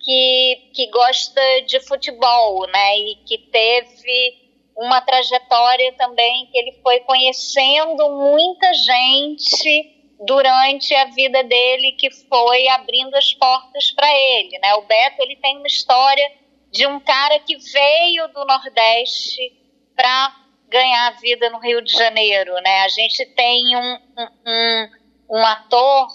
que, 0.00 0.70
que 0.74 0.90
gosta 0.90 1.40
de 1.62 1.78
futebol, 1.86 2.66
né? 2.66 2.98
E 2.98 3.16
que 3.24 3.38
teve 3.38 4.46
uma 4.76 5.00
trajetória 5.00 5.92
também 5.92 6.46
que 6.46 6.58
ele 6.58 6.72
foi 6.82 6.98
conhecendo 7.00 8.10
muita 8.10 8.74
gente 8.74 9.92
durante 10.26 10.92
a 10.96 11.04
vida 11.04 11.44
dele 11.44 11.92
que 11.92 12.10
foi 12.10 12.66
abrindo 12.66 13.14
as 13.14 13.32
portas 13.32 13.92
para 13.92 14.12
ele, 14.12 14.58
né? 14.58 14.74
O 14.74 14.82
Beto 14.82 15.22
ele 15.22 15.36
tem 15.36 15.56
uma 15.56 15.68
história 15.68 16.32
de 16.72 16.84
um 16.84 16.98
cara 16.98 17.38
que 17.38 17.56
veio 17.56 18.26
do 18.32 18.44
Nordeste 18.44 19.52
para 19.94 20.45
ganhar 20.68 21.08
a 21.08 21.18
vida 21.20 21.48
no 21.50 21.58
Rio 21.58 21.82
de 21.82 21.92
Janeiro, 21.92 22.54
né? 22.54 22.82
A 22.82 22.88
gente 22.88 23.24
tem 23.34 23.76
um, 23.76 23.98
um, 24.46 24.90
um 25.38 25.46
ator 25.46 26.08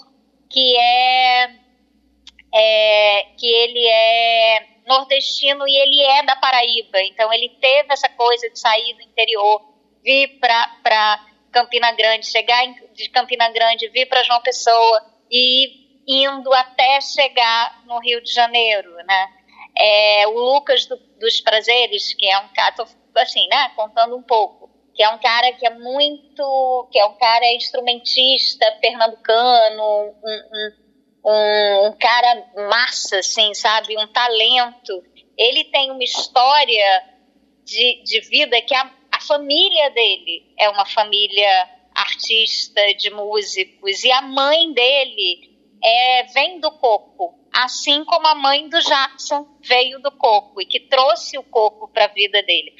que 0.50 0.76
é, 0.76 1.50
é, 2.54 3.26
que 3.38 3.46
ele 3.46 3.86
é 3.86 4.66
nordestino 4.86 5.66
e 5.66 5.76
ele 5.76 6.02
é 6.02 6.22
da 6.24 6.36
Paraíba, 6.36 7.00
então 7.02 7.32
ele 7.32 7.48
teve 7.60 7.92
essa 7.92 8.08
coisa 8.08 8.50
de 8.50 8.58
sair 8.58 8.94
do 8.94 9.02
interior, 9.02 9.62
vir 10.02 10.38
para 10.40 11.24
Campina 11.50 11.92
Grande, 11.92 12.26
chegar 12.26 12.62
de 12.92 13.08
Campina 13.10 13.48
Grande, 13.50 13.88
vir 13.88 14.06
para 14.06 14.22
João 14.24 14.42
Pessoa 14.42 15.06
e 15.30 15.82
indo 16.06 16.52
até 16.52 17.00
chegar 17.00 17.82
no 17.86 17.98
Rio 18.00 18.22
de 18.22 18.32
Janeiro, 18.32 18.92
né? 19.06 19.28
É, 19.74 20.26
o 20.26 20.32
Lucas 20.32 20.84
do, 20.86 20.96
dos 21.18 21.40
Prazeres, 21.40 22.12
que 22.14 22.28
é 22.28 22.38
um 22.38 22.48
cara, 22.48 22.74
assim, 23.18 23.46
né, 23.48 23.70
contando 23.76 24.16
um 24.16 24.22
pouco, 24.22 24.70
que 24.94 25.02
é 25.02 25.08
um 25.08 25.18
cara 25.18 25.52
que 25.52 25.66
é 25.66 25.70
muito, 25.70 26.88
que 26.90 26.98
é 26.98 27.06
um 27.06 27.14
cara 27.14 27.52
instrumentista 27.54 28.70
pernambucano, 28.80 29.82
um, 29.82 30.14
um, 30.24 31.30
um, 31.30 31.86
um 31.88 31.92
cara 31.98 32.44
massa, 32.68 33.18
assim, 33.18 33.54
sabe, 33.54 33.96
um 33.98 34.06
talento. 34.08 35.02
Ele 35.36 35.64
tem 35.64 35.90
uma 35.90 36.04
história 36.04 37.04
de, 37.64 38.02
de 38.04 38.20
vida 38.20 38.60
que 38.62 38.74
a, 38.74 38.90
a 39.10 39.20
família 39.20 39.90
dele 39.90 40.52
é 40.58 40.68
uma 40.68 40.84
família 40.84 41.70
artista 41.94 42.94
de 42.94 43.10
músicos 43.10 44.02
e 44.04 44.10
a 44.10 44.22
mãe 44.22 44.72
dele 44.72 45.58
é, 45.82 46.24
vem 46.24 46.60
do 46.60 46.70
coco 46.72 47.41
assim 47.52 48.04
como 48.04 48.26
a 48.26 48.34
mãe 48.34 48.68
do 48.68 48.80
Jackson 48.80 49.46
veio 49.60 50.00
do 50.00 50.10
coco 50.10 50.60
e 50.60 50.66
que 50.66 50.80
trouxe 50.80 51.36
o 51.36 51.42
coco 51.42 51.88
para 51.88 52.06
a 52.06 52.08
vida 52.08 52.42
dele. 52.42 52.74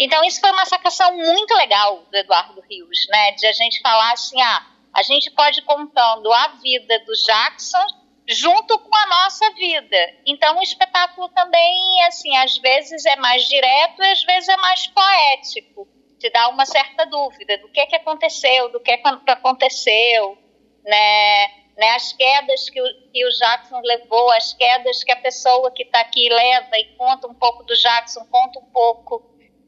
Então 0.00 0.24
isso 0.24 0.40
foi 0.40 0.50
uma 0.50 0.66
sacação 0.66 1.16
muito 1.16 1.54
legal 1.54 2.04
do 2.10 2.16
Eduardo 2.16 2.60
Rios, 2.68 3.06
né? 3.08 3.32
De 3.32 3.46
a 3.46 3.52
gente 3.52 3.80
falar 3.80 4.12
assim, 4.12 4.40
ah, 4.42 4.66
a 4.92 5.02
gente 5.02 5.30
pode 5.30 5.60
ir 5.60 5.64
contando 5.64 6.32
a 6.32 6.48
vida 6.62 6.98
do 7.00 7.12
Jackson 7.12 7.86
junto 8.28 8.78
com 8.78 8.96
a 8.96 9.06
nossa 9.06 9.48
vida. 9.54 9.96
Então 10.26 10.58
o 10.58 10.62
espetáculo 10.62 11.28
também, 11.28 12.02
assim, 12.04 12.36
às 12.36 12.58
vezes 12.58 13.04
é 13.06 13.16
mais 13.16 13.46
direto 13.48 14.02
e 14.02 14.10
às 14.10 14.22
vezes 14.24 14.48
é 14.48 14.56
mais 14.56 14.86
poético. 14.88 15.86
Te 16.18 16.30
dá 16.30 16.48
uma 16.48 16.66
certa 16.66 17.04
dúvida 17.06 17.58
do 17.58 17.68
que 17.68 17.78
é 17.78 17.86
que 17.86 17.94
aconteceu, 17.94 18.72
do 18.72 18.80
que 18.80 18.90
é 18.90 18.96
que 18.96 19.30
aconteceu, 19.30 20.36
né? 20.84 21.65
Né, 21.76 21.90
as 21.90 22.12
quedas 22.12 22.70
que 22.70 22.80
o, 22.80 22.84
que 23.12 23.26
o 23.26 23.30
Jackson 23.30 23.80
levou, 23.84 24.30
as 24.32 24.54
quedas 24.54 25.04
que 25.04 25.12
a 25.12 25.16
pessoa 25.16 25.70
que 25.70 25.82
está 25.82 26.00
aqui 26.00 26.28
leva 26.28 26.78
e 26.78 26.96
conta 26.96 27.26
um 27.26 27.34
pouco 27.34 27.64
do 27.64 27.76
Jackson, 27.76 28.24
conta 28.30 28.58
um 28.58 28.70
pouco 28.72 29.22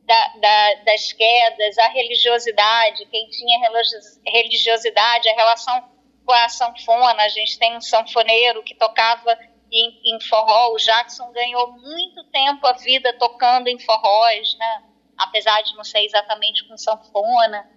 da, 0.05 0.29
da, 0.41 0.75
das 0.85 1.13
quedas, 1.13 1.77
a 1.77 1.89
religiosidade, 1.89 3.05
quem 3.07 3.29
tinha 3.29 3.61
religiosidade, 4.27 5.29
a 5.29 5.35
relação 5.35 5.85
com 6.25 6.33
a 6.33 6.49
sanfona. 6.49 7.23
A 7.23 7.29
gente 7.29 7.59
tem 7.59 7.77
um 7.77 7.81
sanfoneiro 7.81 8.63
que 8.63 8.75
tocava 8.75 9.39
em, 9.71 10.15
em 10.15 10.21
forró. 10.21 10.73
O 10.73 10.79
Jackson 10.79 11.31
ganhou 11.33 11.73
muito 11.73 12.25
tempo 12.25 12.67
a 12.67 12.73
vida 12.73 13.13
tocando 13.19 13.69
em 13.69 13.79
forróis, 13.79 14.57
né? 14.57 14.85
apesar 15.19 15.61
de 15.63 15.77
não 15.77 15.85
ser 15.85 16.05
exatamente 16.05 16.67
com 16.67 16.77
sanfona. 16.79 17.69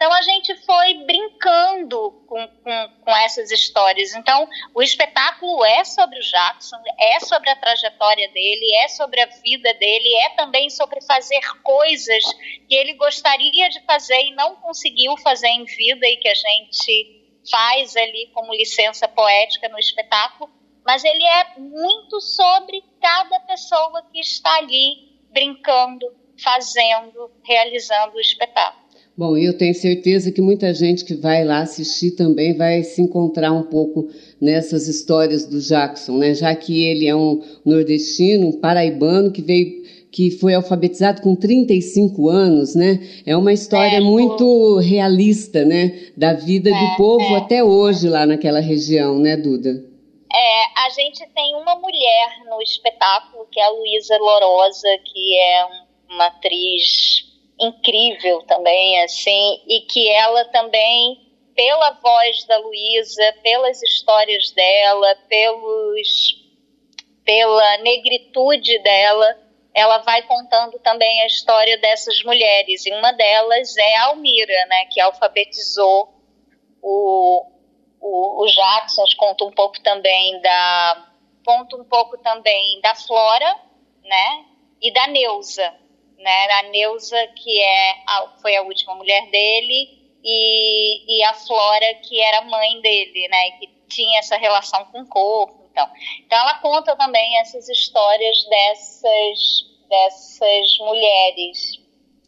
Então 0.00 0.14
a 0.14 0.22
gente 0.22 0.56
foi 0.64 0.94
brincando 1.04 2.24
com, 2.26 2.48
com, 2.48 2.88
com, 3.04 3.16
essas 3.18 3.50
histórias. 3.50 4.14
Então 4.14 4.48
o 4.74 4.82
espetáculo 4.82 5.62
é 5.62 5.84
sobre 5.84 6.18
o 6.18 6.22
Jackson, 6.22 6.78
é 6.98 7.20
sobre 7.20 7.50
a 7.50 7.56
trajetória 7.56 8.26
dele, 8.30 8.76
é 8.76 8.88
sobre 8.88 9.20
a 9.20 9.26
vida 9.26 9.74
dele, 9.74 10.14
é 10.24 10.30
também 10.30 10.70
sobre 10.70 11.02
fazer 11.02 11.42
coisas 11.62 12.24
que 12.66 12.74
ele 12.74 12.94
gostaria 12.94 13.68
de 13.68 13.78
fazer 13.82 14.18
e 14.22 14.34
não 14.34 14.56
conseguiu 14.56 15.18
fazer 15.18 15.48
em 15.48 15.66
vida 15.66 16.06
e 16.06 16.16
que 16.16 16.28
a 16.28 16.34
gente 16.34 17.38
faz 17.50 17.94
ali 17.94 18.30
como 18.32 18.54
licença 18.54 19.06
poética 19.06 19.68
no 19.68 19.78
espetáculo. 19.78 20.50
Mas 20.82 21.04
ele 21.04 21.24
é 21.24 21.58
muito 21.58 22.22
sobre 22.22 22.82
cada 23.02 23.38
pessoa 23.40 24.02
que 24.10 24.20
está 24.20 24.56
ali 24.56 25.20
brincando, 25.30 26.06
fazendo, 26.42 27.30
realizando 27.44 28.16
o 28.16 28.20
espetáculo. 28.20 28.80
Bom, 29.20 29.36
eu 29.36 29.54
tenho 29.54 29.74
certeza 29.74 30.32
que 30.32 30.40
muita 30.40 30.72
gente 30.72 31.04
que 31.04 31.14
vai 31.14 31.44
lá 31.44 31.58
assistir 31.60 32.12
também 32.12 32.56
vai 32.56 32.82
se 32.82 33.02
encontrar 33.02 33.52
um 33.52 33.64
pouco 33.64 34.08
nessas 34.40 34.88
histórias 34.88 35.44
do 35.44 35.60
Jackson, 35.60 36.16
né? 36.16 36.32
Já 36.32 36.54
que 36.56 36.86
ele 36.86 37.06
é 37.06 37.14
um 37.14 37.38
nordestino, 37.62 38.48
um 38.48 38.58
paraibano 38.58 39.30
que 39.30 39.42
veio 39.42 39.84
que 40.10 40.30
foi 40.30 40.54
alfabetizado 40.54 41.20
com 41.20 41.36
35 41.36 42.30
anos, 42.30 42.74
né? 42.74 42.98
É 43.26 43.36
uma 43.36 43.52
história 43.52 43.98
é, 43.98 44.00
muito 44.00 44.78
realista, 44.78 45.66
né? 45.66 46.12
Da 46.16 46.32
vida 46.32 46.70
é, 46.70 46.72
do 46.72 46.96
povo 46.96 47.34
é. 47.34 47.36
até 47.36 47.62
hoje 47.62 48.08
lá 48.08 48.24
naquela 48.24 48.60
região, 48.60 49.18
né, 49.18 49.36
Duda? 49.36 49.84
É, 50.32 50.80
a 50.86 50.88
gente 50.88 51.28
tem 51.34 51.54
uma 51.56 51.74
mulher 51.74 52.42
no 52.48 52.62
espetáculo 52.62 53.46
que 53.52 53.60
é 53.60 53.64
a 53.66 53.70
Luísa 53.70 54.16
Lorosa, 54.16 54.88
que 55.04 55.38
é 55.38 55.66
uma 56.08 56.28
atriz 56.28 57.28
incrível 57.60 58.42
também, 58.42 59.02
assim, 59.02 59.62
e 59.66 59.82
que 59.82 60.08
ela 60.10 60.44
também, 60.46 61.20
pela 61.54 61.90
voz 61.92 62.44
da 62.46 62.56
Luísa, 62.58 63.34
pelas 63.42 63.82
histórias 63.82 64.50
dela, 64.52 65.16
pelos, 65.28 66.08
pela 67.24 67.78
negritude 67.78 68.78
dela, 68.78 69.38
ela 69.74 69.98
vai 69.98 70.22
contando 70.22 70.78
também 70.80 71.22
a 71.22 71.26
história 71.26 71.78
dessas 71.78 72.22
mulheres. 72.24 72.86
E 72.86 72.92
uma 72.92 73.12
delas 73.12 73.76
é 73.76 73.96
a 73.96 74.04
Almira, 74.06 74.66
né, 74.66 74.86
que 74.86 75.00
alfabetizou 75.00 76.08
o, 76.82 77.46
o, 78.00 78.42
o 78.42 78.46
Jackson, 78.46 79.04
conta 79.16 79.44
um 79.44 79.52
pouco 79.52 79.80
também 79.82 80.40
da 80.40 81.06
conta 81.44 81.76
um 81.76 81.84
pouco 81.84 82.18
também 82.18 82.80
da 82.80 82.94
Flora, 82.94 83.56
né, 84.04 84.44
e 84.80 84.92
da 84.92 85.06
Neuza, 85.08 85.74
né? 86.20 86.52
A 86.52 86.62
Neuza, 86.64 87.26
que 87.28 87.60
é 87.60 87.90
a, 88.06 88.28
foi 88.40 88.56
a 88.56 88.62
última 88.62 88.94
mulher 88.94 89.30
dele, 89.30 90.00
e, 90.22 91.18
e 91.18 91.24
a 91.24 91.34
Flora, 91.34 91.94
que 91.94 92.20
era 92.20 92.42
mãe 92.42 92.80
dele, 92.80 93.28
né? 93.28 93.50
Que 93.58 93.68
tinha 93.88 94.18
essa 94.18 94.36
relação 94.36 94.84
com 94.86 95.02
o 95.02 95.06
corpo. 95.06 95.68
Então, 95.70 95.88
então 96.20 96.38
ela 96.38 96.54
conta 96.58 96.96
também 96.96 97.38
essas 97.38 97.68
histórias 97.68 98.44
dessas, 98.48 99.38
dessas 99.88 100.78
mulheres 100.78 101.80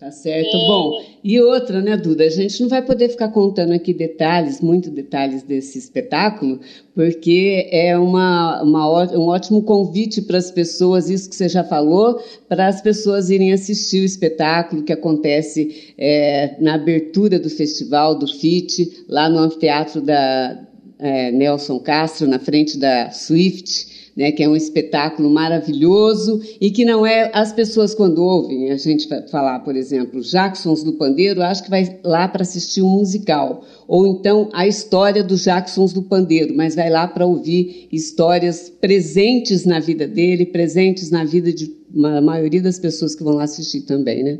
Tá 0.02 0.10
certo. 0.10 0.56
E... 0.56 0.66
Bom, 0.66 1.04
e 1.22 1.40
outra, 1.40 1.80
né, 1.80 1.96
Duda? 1.96 2.24
A 2.24 2.28
gente 2.28 2.60
não 2.60 2.68
vai 2.68 2.82
poder 2.82 3.08
ficar 3.08 3.28
contando 3.28 3.72
aqui 3.72 3.94
detalhes, 3.94 4.60
muito 4.60 4.90
detalhes 4.90 5.44
desse 5.44 5.78
espetáculo, 5.78 6.58
porque 6.92 7.68
é 7.70 7.96
uma, 7.96 8.60
uma, 8.64 9.16
um 9.16 9.28
ótimo 9.28 9.62
convite 9.62 10.20
para 10.20 10.38
as 10.38 10.50
pessoas, 10.50 11.08
isso 11.08 11.30
que 11.30 11.36
você 11.36 11.48
já 11.48 11.62
falou, 11.62 12.20
para 12.48 12.66
as 12.66 12.80
pessoas 12.80 13.30
irem 13.30 13.52
assistir 13.52 14.00
o 14.00 14.04
espetáculo 14.04 14.82
que 14.82 14.92
acontece 14.92 15.94
é, 15.96 16.56
na 16.58 16.74
abertura 16.74 17.38
do 17.38 17.48
festival 17.48 18.18
do 18.18 18.26
FIT, 18.26 19.04
lá 19.08 19.28
no 19.28 19.38
anfiteatro 19.38 20.00
da 20.00 20.66
é, 20.98 21.30
Nelson 21.30 21.78
Castro, 21.78 22.26
na 22.26 22.40
frente 22.40 22.76
da 22.76 23.12
Swift 23.12 23.91
né, 24.16 24.32
que 24.32 24.42
é 24.42 24.48
um 24.48 24.56
espetáculo 24.56 25.30
maravilhoso 25.30 26.40
e 26.60 26.70
que 26.70 26.84
não 26.84 27.06
é 27.06 27.30
as 27.32 27.52
pessoas 27.52 27.94
quando 27.94 28.22
ouvem 28.22 28.70
a 28.70 28.76
gente 28.76 29.08
falar, 29.30 29.60
por 29.60 29.76
exemplo, 29.76 30.20
Jacksons 30.20 30.82
do 30.82 30.92
Pandeiro, 30.94 31.42
acho 31.42 31.64
que 31.64 31.70
vai 31.70 31.98
lá 32.04 32.28
para 32.28 32.42
assistir 32.42 32.82
um 32.82 32.88
musical 32.88 33.64
ou 33.88 34.06
então 34.06 34.48
a 34.52 34.66
história 34.66 35.22
dos 35.22 35.44
Jacksons 35.44 35.92
do 35.92 36.02
Pandeiro, 36.02 36.54
mas 36.54 36.74
vai 36.74 36.90
lá 36.90 37.06
para 37.06 37.26
ouvir 37.26 37.88
histórias 37.90 38.70
presentes 38.80 39.64
na 39.64 39.80
vida 39.80 40.06
dele, 40.06 40.46
presentes 40.46 41.10
na 41.10 41.24
vida 41.24 41.52
de 41.52 41.70
uma 41.92 42.20
maioria 42.20 42.62
das 42.62 42.78
pessoas 42.78 43.14
que 43.14 43.22
vão 43.22 43.34
lá 43.34 43.44
assistir 43.44 43.82
também, 43.82 44.22
né? 44.22 44.38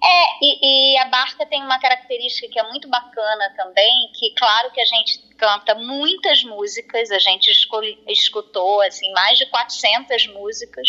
É, 0.00 0.44
e, 0.44 0.94
e, 0.94 0.98
a 0.98 1.06
Barca 1.06 1.44
tem 1.44 1.62
uma 1.62 1.78
característica 1.80 2.48
que 2.48 2.58
é 2.58 2.62
muito 2.68 2.88
bacana 2.88 3.52
também, 3.56 4.10
que 4.14 4.32
claro 4.36 4.70
que 4.70 4.80
a 4.80 4.84
gente 4.84 5.18
canta 5.36 5.74
muitas 5.74 6.44
músicas, 6.44 7.10
a 7.10 7.18
gente 7.18 7.50
escutou 8.06 8.80
assim 8.82 9.10
mais 9.12 9.38
de 9.38 9.46
400 9.46 10.28
músicas 10.28 10.88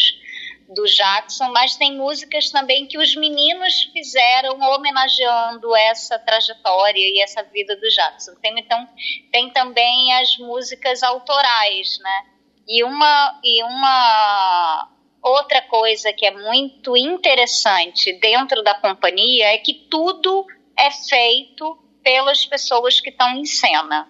do 0.70 0.86
Jackson, 0.86 1.49
mas 1.51 1.76
tem 1.76 1.97
músicas 1.97 2.51
também 2.51 2.86
que 2.86 2.99
os 2.99 3.16
meninos 3.16 3.89
fizeram 3.91 4.60
homenageando 4.60 5.76
essa 5.76 6.20
trajetória 6.20 6.99
e 6.99 7.20
essa 7.22 7.41
vida 7.41 7.76
do 7.76 7.89
Jackson. 7.89 8.36
Tem, 8.36 8.60
então 8.60 8.88
tem 9.32 9.49
também 9.49 10.14
as 10.14 10.38
músicas 10.38 11.01
autorais, 11.01 11.97
né? 11.99 12.26
E 12.68 12.84
uma 12.84 13.39
e 13.43 13.64
uma 13.64 14.98
Outra 15.22 15.61
coisa 15.63 16.13
que 16.13 16.26
é 16.26 16.32
muito 16.32 16.95
interessante 16.95 18.13
dentro 18.13 18.63
da 18.63 18.74
companhia 18.76 19.53
é 19.53 19.57
que 19.57 19.74
tudo 19.89 20.45
é 20.78 20.89
feito 20.91 21.78
pelas 22.03 22.45
pessoas 22.45 22.99
que 22.99 23.09
estão 23.09 23.30
em 23.36 23.45
cena. 23.45 24.07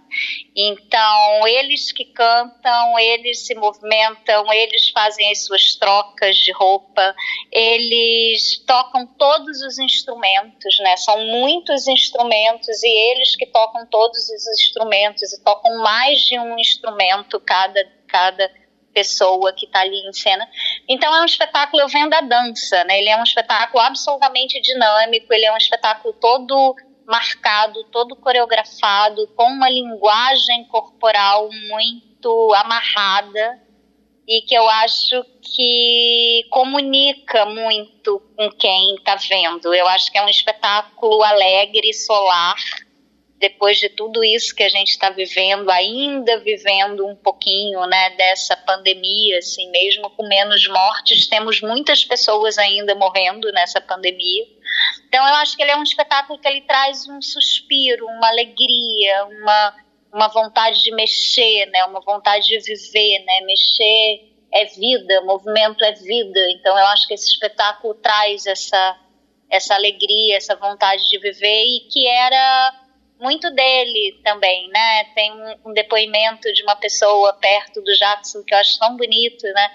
Então, 0.55 1.47
eles 1.47 1.91
que 1.91 2.05
cantam, 2.05 2.97
eles 2.99 3.45
se 3.45 3.55
movimentam, 3.55 4.51
eles 4.53 4.89
fazem 4.89 5.32
as 5.32 5.45
suas 5.45 5.76
trocas 5.76 6.38
de 6.38 6.51
roupa, 6.51 7.16
eles 7.51 8.64
tocam 8.66 9.05
todos 9.05 9.62
os 9.62 9.80
instrumentos, 9.80 10.78
né? 10.80 10.95
São 10.97 11.26
muitos 11.26 11.88
instrumentos 11.88 12.84
e 12.84 13.12
eles 13.12 13.36
que 13.36 13.45
tocam 13.47 13.86
todos 13.88 14.30
os 14.30 14.47
instrumentos 14.47 15.34
e 15.34 15.43
tocam 15.43 15.78
mais 15.80 16.22
de 16.22 16.39
um 16.39 16.57
instrumento 16.57 17.39
cada 17.39 17.99
cada 18.07 18.49
pessoa 19.00 19.54
que 19.54 19.66
está 19.66 19.80
ali 19.80 19.97
em 20.06 20.12
cena. 20.12 20.45
Então 20.88 21.16
é 21.16 21.22
um 21.22 21.26
espetáculo, 21.26 21.82
eu 21.82 21.88
vendo 21.88 22.14
a 22.14 22.22
dança, 22.22 22.84
né? 22.84 23.00
Ele 23.00 23.10
é 23.10 23.16
um 23.16 23.24
espetáculo 23.24 23.82
absolutamente 23.82 24.60
dinâmico, 24.62 25.34
ele 25.34 25.45
é 25.45 25.54
um 25.54 25.58
espetáculo 25.58 26.14
todo 26.16 26.76
marcado, 27.08 27.86
todo 27.86 28.16
coreografado, 28.18 29.26
com 29.36 29.45
uma 29.45 29.70
linguagem 29.70 30.66
corporal 30.66 31.50
muito 31.70 32.54
amarrada 32.56 33.62
e 34.28 34.41
que 34.41 34.54
eu 34.54 34.68
acho 34.70 35.24
que 35.41 36.45
comunica 36.52 37.45
muito 37.45 38.22
com 38.36 38.52
quem 38.52 38.95
está 38.95 39.16
vendo. 39.16 39.74
Eu 39.74 39.88
acho 39.88 40.12
que 40.12 40.18
é 40.18 40.24
um 40.24 40.30
espetáculo 40.30 41.24
alegre, 41.24 41.93
solar, 41.93 42.58
depois 43.39 43.77
de 43.77 43.87
tudo 43.89 44.23
isso 44.23 44.53
que 44.53 44.63
a 44.63 44.69
gente 44.69 44.89
está 44.89 45.09
vivendo, 45.09 45.69
ainda 45.71 46.39
vivendo 46.39 47.07
um 47.07 47.15
pouquinho, 47.15 47.85
né, 47.85 48.09
dessa 48.11 48.55
pandemia, 48.57 49.37
assim, 49.37 49.71
mesmo 49.71 50.09
com 50.09 50.27
menos 50.27 50.67
mortes, 50.67 51.27
temos 51.27 51.61
muitas 51.61 52.03
pessoas 52.03 52.57
ainda 52.57 52.93
morrendo 52.95 53.49
nessa 53.53 53.79
pandemia. 53.79 54.45
Então 55.07 55.25
eu 55.25 55.35
acho 55.35 55.55
que 55.55 55.63
ele 55.63 55.71
é 55.71 55.77
um 55.77 55.83
espetáculo 55.83 56.37
que 56.37 56.47
ele 56.47 56.61
traz 56.61 57.07
um 57.07 57.21
suspiro, 57.21 58.05
uma 58.05 58.27
alegria, 58.27 59.25
uma 59.25 59.75
uma 60.11 60.27
vontade 60.27 60.81
de 60.81 60.91
mexer, 60.91 61.67
né, 61.67 61.85
uma 61.85 62.01
vontade 62.01 62.47
de 62.47 62.59
viver, 62.59 63.23
né, 63.25 63.41
mexer 63.45 64.27
é 64.51 64.65
vida, 64.65 65.21
movimento 65.21 65.83
é 65.83 65.91
vida. 65.93 66.39
Então 66.51 66.77
eu 66.77 66.85
acho 66.87 67.07
que 67.07 67.13
esse 67.13 67.31
espetáculo 67.31 67.93
traz 67.93 68.45
essa 68.45 68.99
essa 69.51 69.75
alegria, 69.75 70.37
essa 70.37 70.55
vontade 70.55 71.07
de 71.09 71.17
viver 71.17 71.63
e 71.63 71.87
que 71.91 72.07
era 72.07 72.88
muito 73.20 73.51
dele 73.51 74.20
também, 74.24 74.70
né? 74.70 75.03
Tem 75.13 75.32
um, 75.32 75.70
um, 75.70 75.74
depoimento 75.74 76.51
de 76.53 76.63
uma 76.63 76.76
pessoa 76.76 77.34
perto 77.34 77.82
do 77.82 77.93
Jackson 77.93 78.41
que 78.43 78.53
eu 78.53 78.57
acho 78.57 78.80
tão 78.80 78.95
bonito, 78.95 79.45
né? 79.47 79.72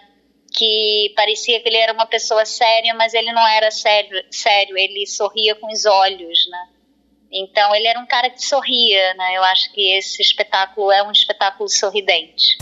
Que 0.57 1.13
parecia 1.15 1.61
que 1.61 1.69
ele 1.69 1.77
era 1.77 1.93
uma 1.93 2.07
pessoa 2.07 2.47
séria, 2.47 2.95
mas 2.95 3.13
ele 3.13 3.33
não 3.33 3.47
era 3.47 3.71
sério, 3.71 4.25
sério 4.31 4.79
ele 4.79 5.07
sorria 5.07 5.55
com 5.57 5.71
os 5.71 5.85
olhos, 5.85 6.49
né? 6.49 6.69
Então 7.31 7.75
ele 7.75 7.87
era 7.87 8.01
um 8.01 8.07
cara 8.07 8.31
que 8.31 8.41
sorria, 8.41 9.13
né? 9.15 9.37
Eu 9.37 9.45
acho 9.45 9.71
que 9.73 9.97
esse 9.97 10.23
espetáculo 10.23 10.91
é 10.91 11.03
um 11.03 11.11
espetáculo 11.11 11.69
sorridente. 11.69 12.57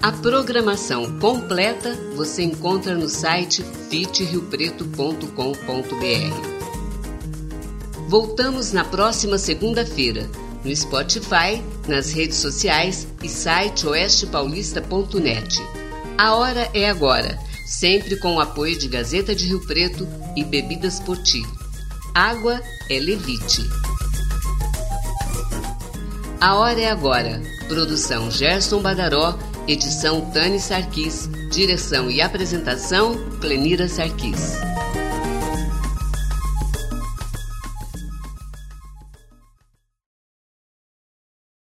A 0.00 0.12
programação 0.12 1.18
completa 1.18 1.96
você 2.14 2.42
encontra 2.42 2.94
no 2.94 3.08
site 3.08 3.64
fitriopreto.com.br. 3.90 6.57
Voltamos 8.08 8.72
na 8.72 8.86
próxima 8.86 9.36
segunda-feira, 9.36 10.26
no 10.64 10.74
Spotify, 10.74 11.62
nas 11.86 12.10
redes 12.10 12.38
sociais 12.38 13.06
e 13.22 13.28
site 13.28 13.86
oestepaulista.net. 13.86 15.62
A 16.16 16.34
hora 16.34 16.70
é 16.72 16.88
agora, 16.88 17.38
sempre 17.66 18.16
com 18.16 18.36
o 18.36 18.40
apoio 18.40 18.78
de 18.78 18.88
Gazeta 18.88 19.34
de 19.34 19.48
Rio 19.48 19.60
Preto 19.66 20.08
e 20.34 20.42
Bebidas 20.42 20.98
Poti. 21.00 21.42
Água 22.14 22.62
é 22.88 22.98
Levite. 22.98 23.68
A 26.40 26.54
hora 26.54 26.80
é 26.80 26.90
agora. 26.90 27.42
Produção 27.68 28.30
Gerson 28.30 28.80
Badaró, 28.80 29.38
edição 29.66 30.22
Tani 30.30 30.58
Sarquis, 30.58 31.28
direção 31.50 32.10
e 32.10 32.22
apresentação 32.22 33.14
Clenira 33.38 33.86
Sarquis. 33.86 34.56